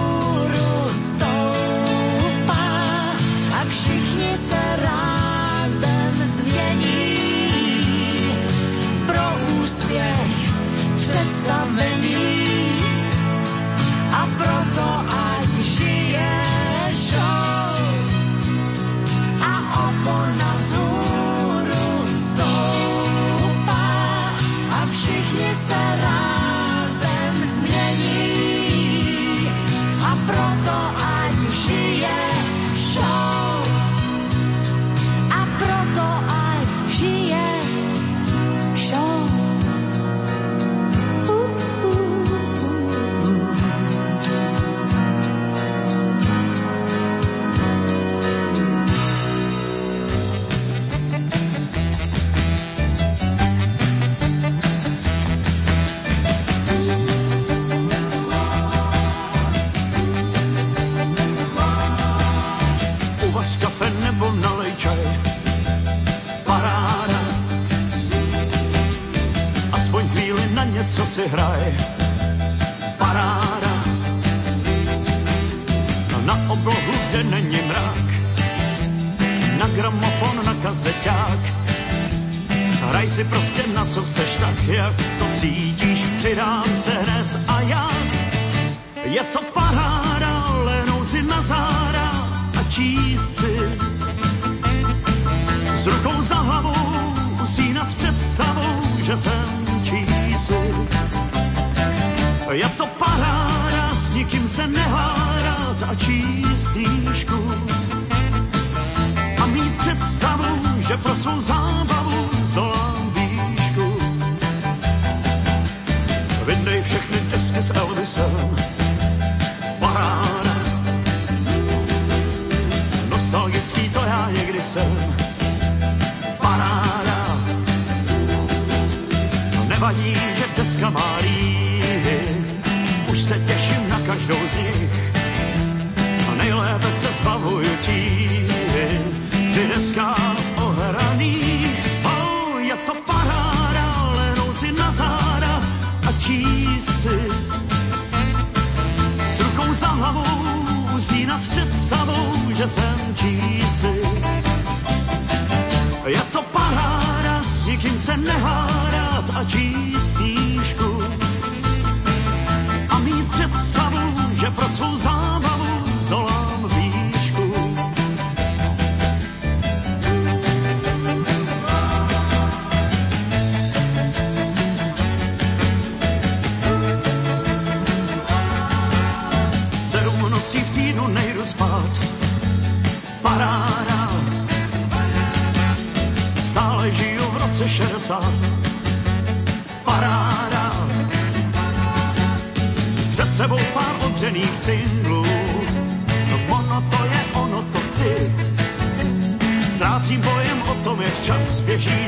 [11.46, 11.95] představení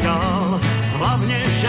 [0.03, 0.61] dál.
[0.93, 1.69] Hlavně, že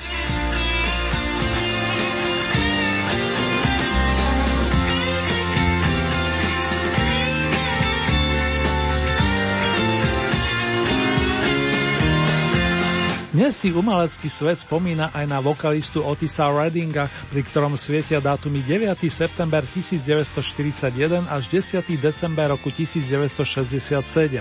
[13.51, 18.95] Si umelecký svet spomína aj na vokalistu Otisa Reddinga, pri ktorom svietia dátumy 9.
[19.11, 21.83] september 1941 až 10.
[21.99, 24.39] december roku 1967.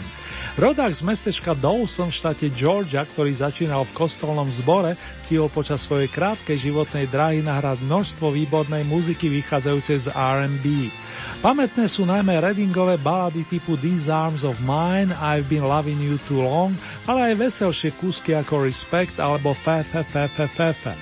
[0.55, 6.07] Rodák z mestečka Dawson v štáte Georgia, ktorý začínal v kostolnom zbore, stihol počas svojej
[6.07, 10.95] krátkej životnej dráhy nahrať množstvo výbornej muziky vychádzajúcej z R&B.
[11.43, 16.39] Pamätné sú najmä Reddingové balady typu These Arms of Mine, I've Been Loving You Too
[16.39, 16.79] Long,
[17.11, 20.95] ale aj veselšie kúsky ako Respect alebo Fe Fe Fe Fe Fe Fe.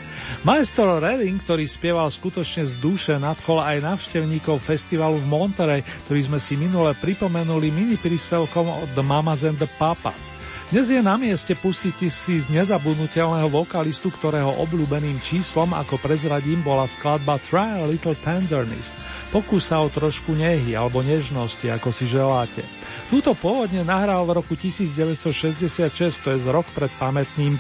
[0.45, 6.39] Maestro Redding, ktorý spieval skutočne z duše, nadchol aj navštevníkov festivalu v Monterey, ktorý sme
[6.39, 10.35] si minule pripomenuli mini príspevkom od The Mamas and the Papas.
[10.69, 16.85] Dnes je na mieste pustiť si z nezabudnutelného vokalistu, ktorého obľúbeným číslom, ako prezradím, bola
[16.85, 18.93] skladba Try a Little Tenderness.
[19.33, 22.69] Pokús sa o trošku nehy alebo nežnosti, ako si želáte.
[23.09, 27.57] Túto pôvodne nahral v roku 1966, to je rok pred pamätným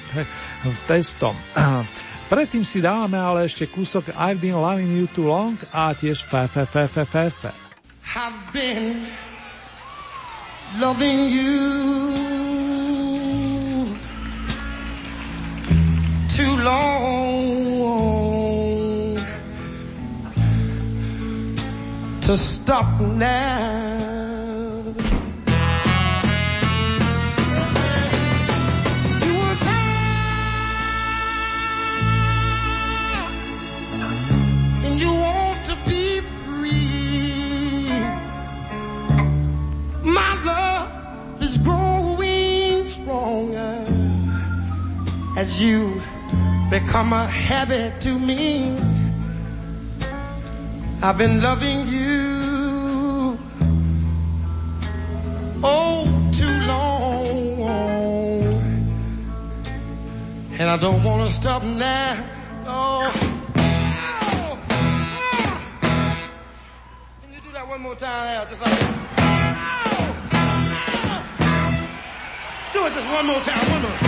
[0.84, 1.32] testom.
[2.28, 6.44] Predtým si dávame ale ešte kúsok I've been loving you too long a tiež fe
[6.44, 7.50] fe fe fe fe fe.
[8.04, 9.08] have been
[10.76, 12.28] loving you
[16.38, 18.06] too long
[22.20, 24.94] to stop now.
[29.24, 29.34] You
[34.86, 37.88] and you want to be free.
[40.04, 43.84] My love is growing stronger
[45.36, 46.00] as you
[46.70, 48.76] become a habit to me.
[51.02, 53.38] I've been loving you
[55.62, 57.58] oh too long,
[60.58, 62.24] and I don't want to stop now.
[62.66, 63.10] Oh.
[67.22, 68.46] Can you do that one more time, Al?
[68.46, 68.94] Just like that.
[70.30, 70.48] Oh.
[71.14, 71.28] Oh.
[72.72, 73.70] Do it just one more time.
[73.72, 74.07] One more.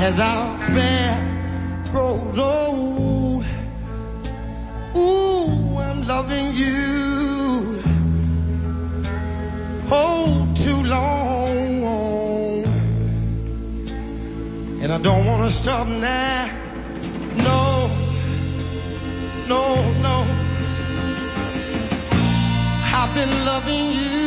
[0.00, 3.44] as our affair grows old.
[4.94, 7.82] Oh, ooh, I'm loving you
[9.90, 12.64] oh too long,
[14.82, 16.48] and I don't want to stop now.
[17.36, 17.90] No,
[19.48, 20.24] no, no.
[23.00, 24.18] I've been loving you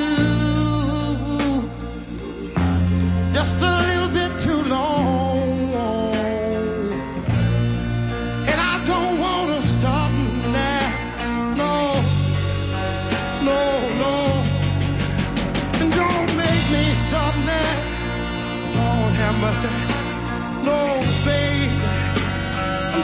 [3.33, 5.30] just a little bit too long.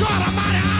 [0.00, 0.73] God Almighty,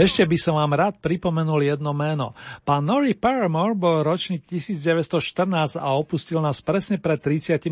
[0.00, 2.32] Ešte by som vám rád pripomenul jedno meno.
[2.64, 7.68] Pán Norrie Paramore bol ročník 1914 a opustil nás presne pred 35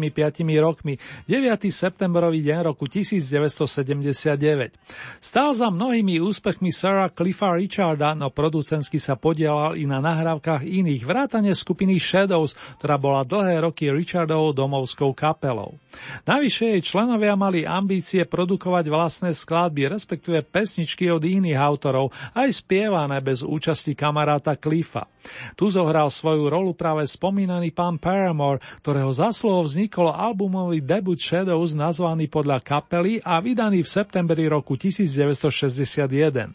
[0.60, 1.72] rokmi, 9.
[1.72, 4.76] septembrový deň roku 1979.
[5.24, 11.08] Stál za mnohými úspechmi Sarah Cliffa Richarda, no producensky sa podielal i na nahrávkach iných,
[11.08, 15.80] vrátane skupiny Shadows, ktorá bola dlhé roky Richardovou domovskou kapelou.
[16.28, 23.20] Navyše jej členovia mali ambície produkovať vlastné skladby, respektíve pesničky od iných autorov, aj spievané
[23.20, 25.06] bez účasti kamaráta Cliffa.
[25.54, 32.30] Tu zohral svoju rolu práve spomínaný pán Paramore, ktorého zasluhou vznikol albumový debut Shadows nazvaný
[32.30, 36.54] podľa kapely a vydaný v septembri roku 1961.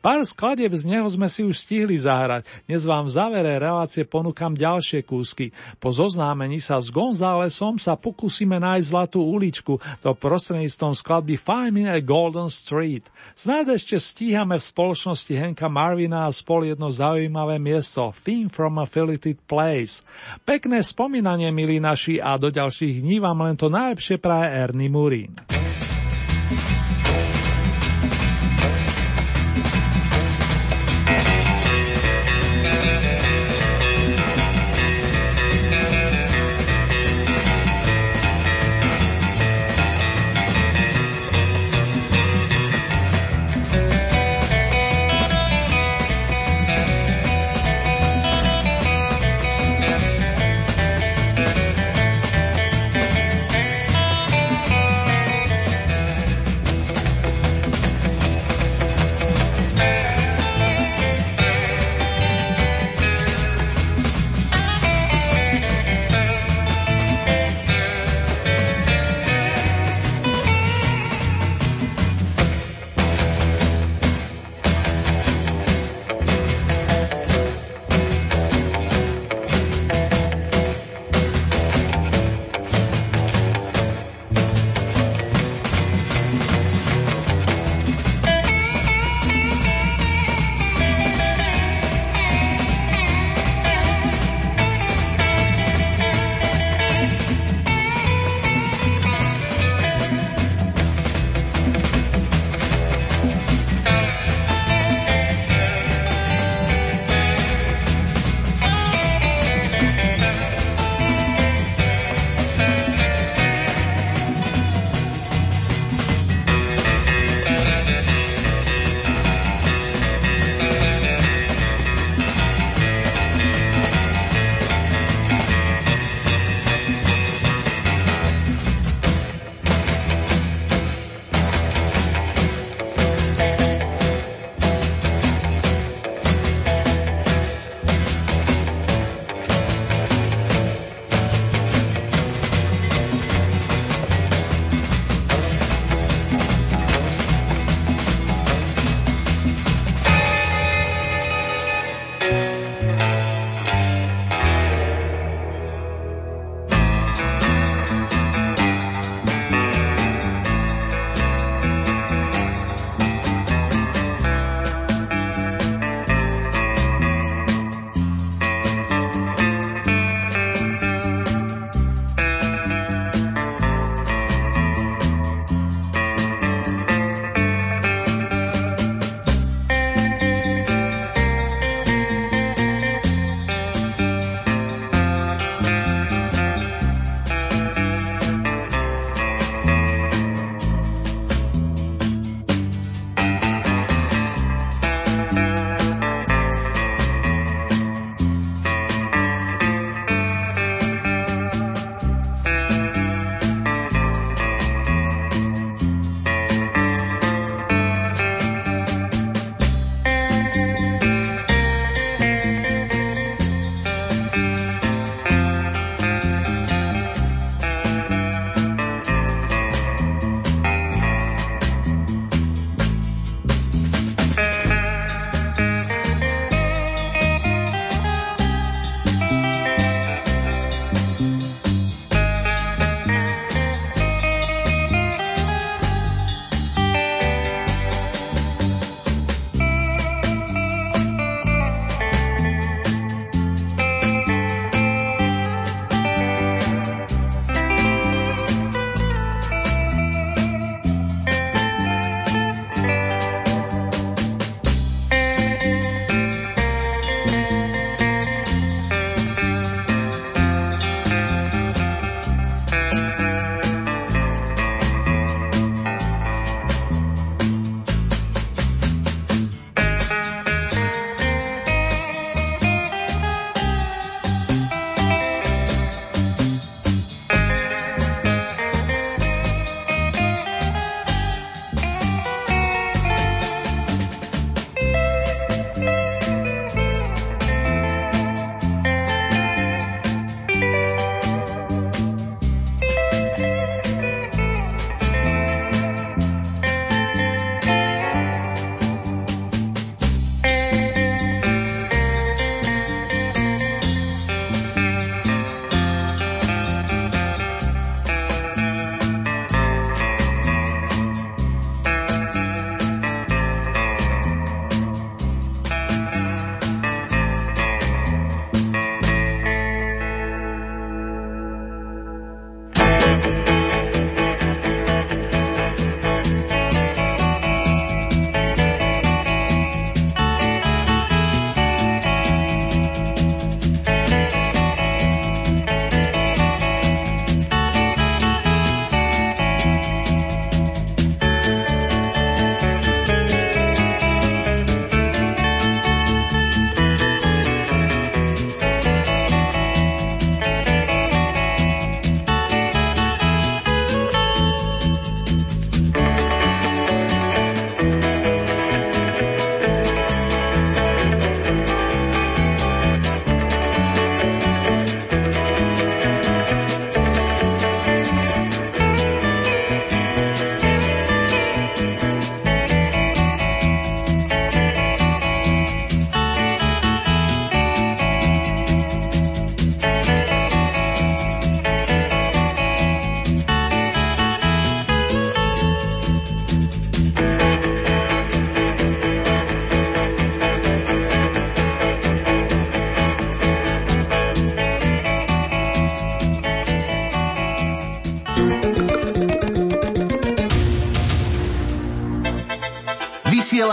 [0.00, 4.52] Pár skladieb z neho sme si už stihli zahrať, dnes vám v závere relácie ponúkam
[4.52, 5.52] ďalšie kúsky.
[5.80, 11.84] Po zoznámení sa s Gonzálesom sa pokúsime nájsť zlatú uličku, to prostredníctvom skladby Find Me
[11.88, 13.08] a Golden Street.
[13.36, 14.99] Snáď ešte stíhame v spoločnosti
[15.36, 20.04] Henka Marvina a spol jedno zaujímavé miesto Theme from a Filleted Place.
[20.44, 25.59] Pekné spomínanie, milí naši, a do ďalších dní vám len to najlepšie praje Ernie Murin.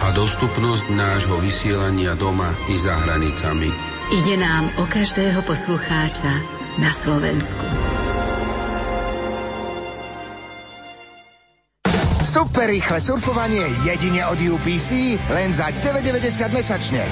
[0.00, 3.70] a dostupnosť nášho vysielania doma i za hranicami.
[4.12, 6.32] Ide nám o každého poslucháča
[6.78, 7.66] na Slovensku.
[12.22, 17.02] Super rýchle surfovanie jedine od UPC len za 9,90 mesačne.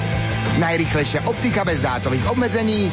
[0.61, 2.87] Najrychlejšia optika bez dátových obmedzení,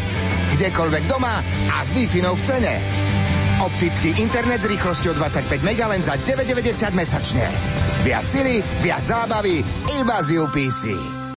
[0.57, 2.75] kdekoľvek doma a s wi v cene.
[3.63, 7.47] Optický internet s rýchlosťou 25 MB len za 9,90 mesačne.
[8.03, 9.63] Viac sily, viac zábavy,
[10.01, 11.12] iba z UPC.